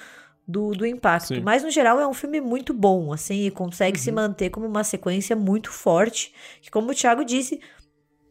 [0.48, 1.30] do, do impacto.
[1.30, 1.42] Sim.
[1.42, 4.84] Mas no geral é um filme muito bom, assim, e consegue se manter como uma
[4.84, 6.32] sequência muito forte,
[6.62, 7.60] que como o Thiago disse,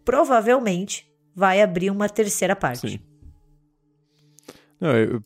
[0.04, 2.88] provavelmente vai abrir uma terceira parte.
[2.88, 3.11] Sim.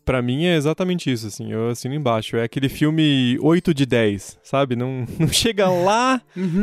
[0.04, 2.36] Pra mim é exatamente isso, assim, eu assino embaixo.
[2.36, 4.76] É aquele filme 8 de 10, sabe?
[4.76, 6.20] Não, não chega lá,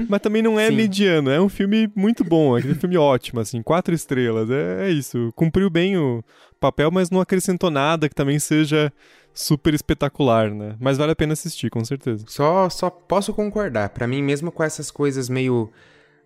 [0.08, 0.76] mas também não é Sim.
[0.76, 1.30] mediano.
[1.30, 4.50] É um filme muito bom, é aquele filme ótimo, assim, quatro estrelas.
[4.50, 5.32] É, é isso.
[5.36, 6.24] Cumpriu bem o
[6.60, 8.92] papel, mas não acrescentou nada que também seja
[9.34, 10.76] super espetacular, né?
[10.80, 12.24] Mas vale a pena assistir, com certeza.
[12.28, 13.90] Só, só posso concordar.
[13.90, 15.72] Pra mim, mesmo com essas coisas meio.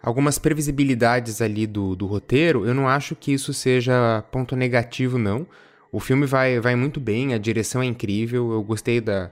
[0.02, 5.48] algumas previsibilidades ali do, do roteiro, eu não acho que isso seja ponto negativo, não.
[5.92, 9.32] O filme vai, vai muito bem, a direção é incrível, eu gostei da,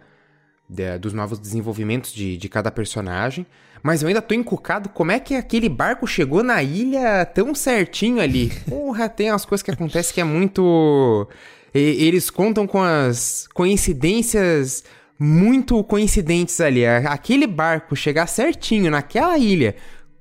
[0.70, 3.46] da- dos novos desenvolvimentos de, de cada personagem.
[3.84, 8.20] Mas eu ainda tô encucado como é que aquele barco chegou na ilha tão certinho
[8.20, 8.52] ali.
[8.68, 11.28] Porra, tem umas coisas que acontecem que é muito.
[11.74, 14.84] e- Eles contam com as coincidências
[15.20, 16.86] muito coincidentes ali.
[16.86, 19.76] Aquele barco chegar certinho naquela ilha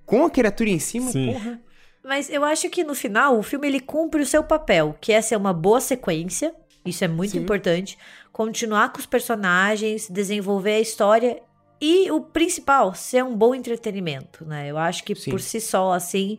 [0.06, 1.32] com a criatura em cima, Sim.
[1.32, 1.60] porra.
[2.04, 5.22] Mas eu acho que no final o filme ele cumpre o seu papel, que é
[5.22, 6.54] ser uma boa sequência.
[6.84, 7.38] Isso é muito Sim.
[7.38, 7.96] importante.
[8.30, 11.42] Continuar com os personagens, desenvolver a história
[11.80, 14.70] e o principal, ser um bom entretenimento, né?
[14.70, 15.30] Eu acho que Sim.
[15.30, 16.38] por si só, assim,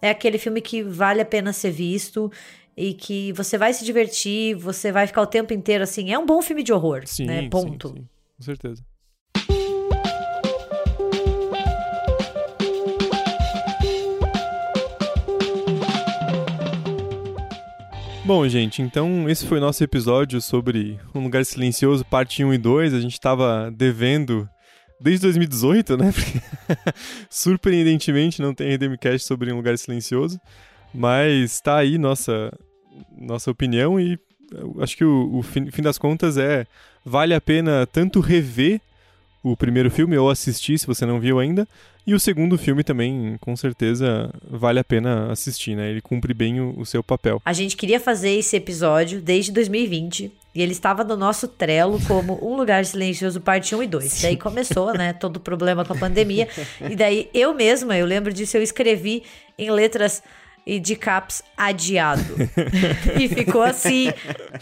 [0.00, 2.32] é aquele filme que vale a pena ser visto
[2.74, 6.10] e que você vai se divertir, você vai ficar o tempo inteiro assim.
[6.10, 7.42] É um bom filme de horror, Sim, né?
[7.42, 7.88] sim, Ponto.
[7.88, 8.82] sim, com certeza.
[18.24, 22.58] Bom, gente, então esse foi o nosso episódio sobre Um Lugar Silencioso, parte 1 e
[22.58, 22.94] 2.
[22.94, 24.48] A gente tava devendo
[25.00, 26.12] desde 2018, né?
[26.14, 26.40] Porque
[27.28, 30.40] surpreendentemente não tem RDMcast sobre Um Lugar Silencioso.
[30.94, 32.56] Mas tá aí nossa,
[33.18, 34.16] nossa opinião e
[34.80, 36.64] acho que o, o fim, fim das contas é
[37.04, 38.80] vale a pena tanto rever
[39.42, 41.66] o primeiro filme ou assistir se você não viu ainda
[42.06, 45.90] e o segundo filme também com certeza vale a pena assistir, né?
[45.90, 47.40] Ele cumpre bem o, o seu papel.
[47.44, 52.38] A gente queria fazer esse episódio desde 2020 e ele estava no nosso Trello como
[52.42, 54.22] Um Lugar Silencioso parte 1 e 2.
[54.22, 56.48] Daí começou, né, todo o problema com a pandemia.
[56.90, 59.22] E daí eu mesma, eu lembro disso, eu escrevi
[59.58, 60.22] em letras
[60.66, 62.22] e de caps adiado.
[63.18, 64.12] e ficou assim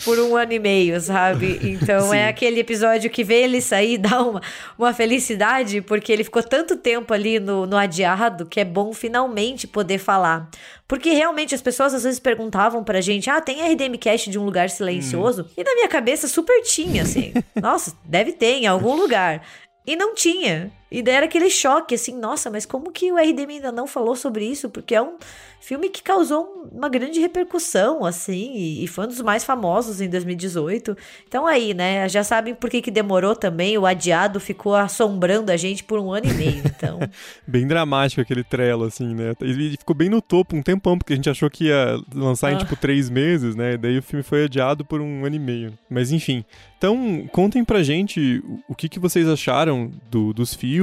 [0.05, 1.61] por um ano e meio, sabe?
[1.63, 4.41] Então é aquele episódio que vê ele sair e dá uma,
[4.79, 9.67] uma felicidade, porque ele ficou tanto tempo ali no, no adiado que é bom finalmente
[9.67, 10.49] poder falar.
[10.89, 14.69] Porque realmente as pessoas às vezes perguntavam pra gente: ah, tem RDMcast de um lugar
[14.69, 15.49] silencioso?
[15.57, 17.33] E na minha cabeça super tinha, assim.
[17.63, 19.41] Nossa, deve ter em algum lugar.
[19.87, 20.73] E não tinha.
[20.91, 24.17] E daí era aquele choque, assim, nossa, mas como que o RDM ainda não falou
[24.17, 24.69] sobre isso?
[24.69, 25.17] Porque é um
[25.61, 30.09] filme que causou uma grande repercussão, assim, e, e foi um dos mais famosos em
[30.09, 30.97] 2018.
[31.29, 35.57] Então aí, né, já sabem por que, que demorou também, o adiado ficou assombrando a
[35.57, 36.99] gente por um ano e meio, então...
[37.47, 39.35] Bem dramático aquele trelo, assim, né?
[39.41, 42.57] Ele ficou bem no topo um tempão, porque a gente achou que ia lançar em,
[42.57, 42.59] Ah.
[42.59, 43.77] tipo, três meses, né?
[43.77, 45.73] Daí o filme foi adiado por um ano e meio.
[45.89, 46.45] Mas enfim.
[46.79, 50.80] Então, contem pra gente o- o que, que vocês acharam do- dos filmes.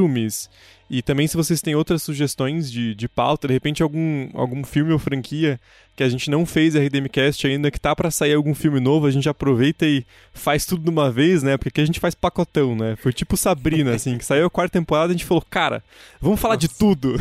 [0.89, 4.93] E também se vocês têm outras sugestões de, de pauta, de repente algum, algum filme
[4.93, 5.59] ou franquia
[5.97, 9.11] que a gente não fez RDMcast ainda, que tá pra sair algum filme novo, a
[9.11, 11.57] gente aproveita e faz tudo de uma vez, né?
[11.57, 12.95] Porque aqui a gente faz pacotão, né?
[12.95, 15.83] Foi tipo Sabrina, assim, que saiu a quarta temporada e a gente falou, cara,
[16.21, 17.15] vamos falar de tudo.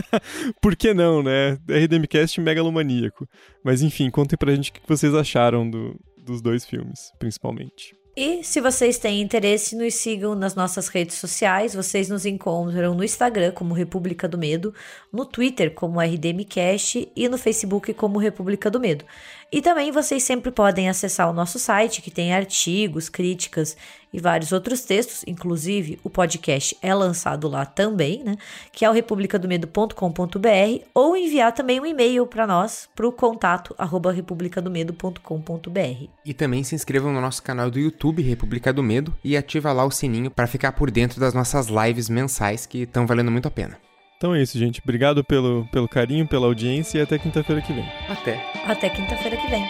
[0.62, 1.58] Por que não, né?
[1.68, 3.28] RDMcast megalomaníaco.
[3.62, 5.94] Mas enfim, contem pra gente o que vocês acharam do-
[6.24, 7.94] dos dois filmes, principalmente.
[8.22, 11.72] E se vocês têm interesse, nos sigam nas nossas redes sociais.
[11.72, 14.74] Vocês nos encontram no Instagram como República do Medo,
[15.10, 19.06] no Twitter como RDMcast e no Facebook como República do Medo.
[19.52, 23.76] E também vocês sempre podem acessar o nosso site, que tem artigos, críticas
[24.12, 25.24] e vários outros textos.
[25.26, 28.36] Inclusive, o podcast é lançado lá também, né?
[28.70, 34.12] Que é o republicadomedo.com.br ou enviar também um e-mail para nós, para o contato arroba
[34.12, 36.08] republicadomedo.com.br.
[36.24, 39.84] E também se inscrevam no nosso canal do YouTube, República do Medo, e ativa lá
[39.84, 43.50] o sininho para ficar por dentro das nossas lives mensais que estão valendo muito a
[43.50, 43.89] pena.
[44.20, 44.82] Então é isso, gente.
[44.82, 47.86] Obrigado pelo, pelo carinho, pela audiência e até quinta-feira que vem.
[48.06, 48.52] Até!
[48.66, 49.64] Até quinta-feira que vem.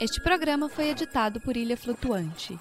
[0.00, 2.56] Este programa foi editado por Ilha Flutuante.